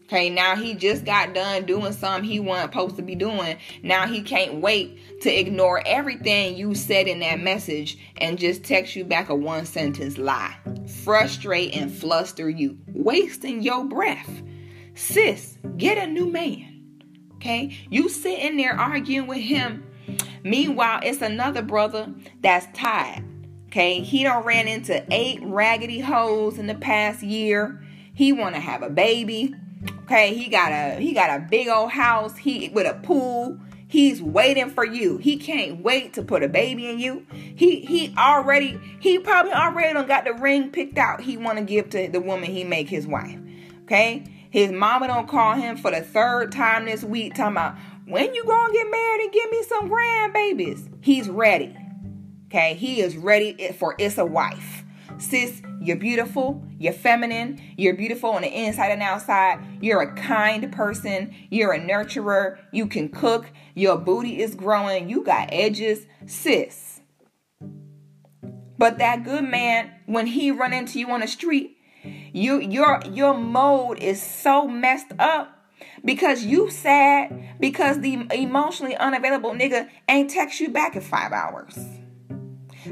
[0.06, 3.58] okay now he just got done doing something he wasn't supposed to be doing.
[3.82, 8.96] Now he can't wait to ignore everything you said in that message and just text
[8.96, 10.56] you back a one sentence lie.
[11.04, 12.78] Frustrate and fluster you.
[12.88, 14.42] Wasting your breath.
[14.94, 16.90] Sis get a new man.
[17.36, 19.84] Okay you sitting there arguing with him.
[20.42, 23.24] Meanwhile it's another brother that's tired
[23.76, 27.84] Okay, he don't ran into eight raggedy hoes in the past year.
[28.14, 29.54] He want to have a baby.
[30.06, 32.36] Okay, he got a he got a big old house.
[32.36, 33.58] He with a pool.
[33.88, 35.16] He's waiting for you.
[35.18, 37.26] He can't wait to put a baby in you.
[37.32, 41.20] He he already he probably already done got the ring picked out.
[41.20, 43.36] He want to give to the woman he make his wife.
[43.82, 47.76] Okay, his mama don't call him for the third time this week, talking about
[48.06, 50.88] when you gonna get married and give me some grandbabies.
[51.00, 51.76] He's ready.
[52.46, 54.84] Okay, he is ready for it's a wife.
[55.18, 59.64] Sis, you're beautiful, you're feminine, you're beautiful on the inside and outside.
[59.80, 65.22] You're a kind person, you're a nurturer, you can cook, your booty is growing, you
[65.22, 67.00] got edges, sis.
[68.78, 71.76] But that good man, when he run into you on the street,
[72.32, 75.56] you your your mode is so messed up
[76.04, 81.78] because you sad because the emotionally unavailable nigga ain't text you back in five hours.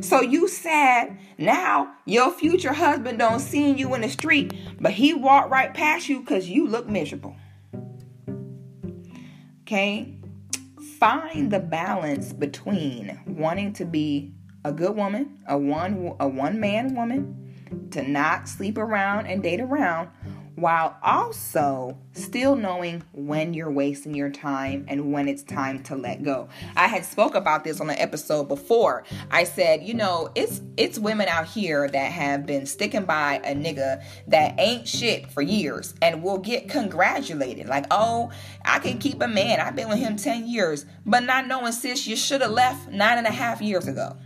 [0.01, 5.15] So you sad now your future husband don't see you in the street, but he
[5.15, 7.37] walked right past you because you look miserable.
[9.63, 10.15] Okay?
[10.99, 14.33] Find the balance between wanting to be
[14.65, 19.61] a good woman, a one a one man woman, to not sleep around and date
[19.61, 20.09] around,
[20.57, 26.23] while also still knowing when you're wasting your time and when it's time to let
[26.23, 26.49] go.
[26.77, 29.05] I had spoke about this on an episode before.
[29.31, 33.55] I said, you know, it's it's women out here that have been sticking by a
[33.55, 37.69] nigga that ain't shit for years and will get congratulated.
[37.69, 38.31] Like, oh,
[38.65, 39.61] I can keep a man.
[39.61, 43.19] I've been with him 10 years, but not knowing sis, you should have left nine
[43.19, 44.17] and a half years ago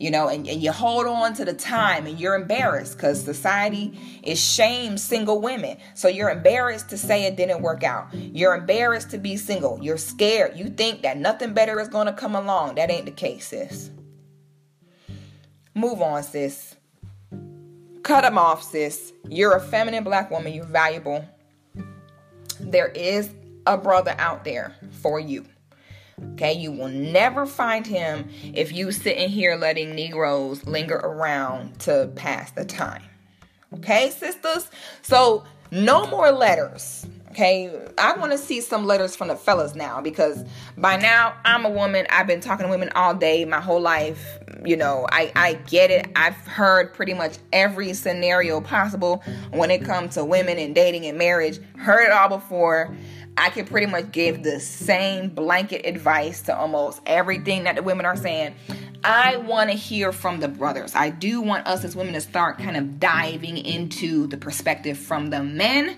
[0.00, 4.00] you know, and, and you hold on to the time and you're embarrassed because society
[4.22, 5.76] is shame single women.
[5.94, 8.08] So you're embarrassed to say it didn't work out.
[8.14, 9.78] You're embarrassed to be single.
[9.82, 10.56] You're scared.
[10.56, 12.76] You think that nothing better is going to come along.
[12.76, 13.90] That ain't the case, sis.
[15.74, 16.76] Move on, sis.
[18.02, 19.12] Cut them off, sis.
[19.28, 20.54] You're a feminine black woman.
[20.54, 21.26] You're valuable.
[22.58, 23.28] There is
[23.66, 25.44] a brother out there for you.
[26.32, 32.10] Okay, you will never find him if you sitting here letting Negroes linger around to
[32.14, 33.02] pass the time.
[33.74, 34.70] Okay, sisters?
[35.02, 37.06] So no more letters.
[37.40, 40.44] Okay, I want to see some letters from the fellas now because
[40.76, 42.06] by now I'm a woman.
[42.10, 44.38] I've been talking to women all day, my whole life.
[44.62, 46.10] You know, I, I get it.
[46.14, 49.22] I've heard pretty much every scenario possible
[49.52, 51.60] when it comes to women and dating and marriage.
[51.78, 52.94] Heard it all before.
[53.38, 58.04] I can pretty much give the same blanket advice to almost everything that the women
[58.04, 58.54] are saying.
[59.02, 60.94] I want to hear from the brothers.
[60.94, 65.30] I do want us as women to start kind of diving into the perspective from
[65.30, 65.96] the men.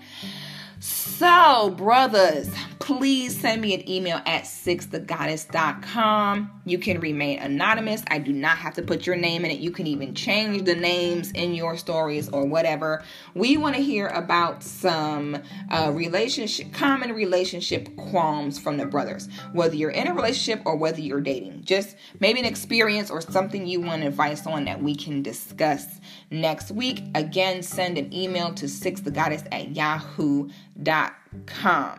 [0.83, 2.51] So, brothers,
[2.81, 6.51] please send me an email at sixthegoddess.com.
[6.65, 8.03] You can remain anonymous.
[8.11, 9.61] I do not have to put your name in it.
[9.61, 13.05] You can even change the names in your stories or whatever.
[13.35, 15.41] We want to hear about some
[15.71, 21.01] uh, relationship, common relationship qualms from the brothers, whether you're in a relationship or whether
[21.01, 21.63] you're dating.
[21.63, 26.01] Just maybe an experience or something you want advice on that we can discuss
[26.33, 27.05] next week.
[27.15, 31.13] Again, send an email to sixthegoddess at yahoo.com
[31.47, 31.99] com.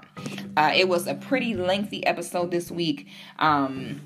[0.56, 3.08] Uh, it was a pretty lengthy episode this week.
[3.40, 4.02] Um,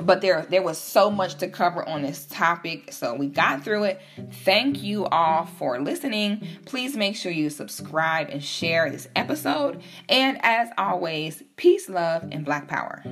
[0.00, 3.84] but there there was so much to cover on this topic so we got through
[3.84, 4.00] it
[4.44, 10.38] thank you all for listening please make sure you subscribe and share this episode and
[10.42, 13.04] as always peace love and black power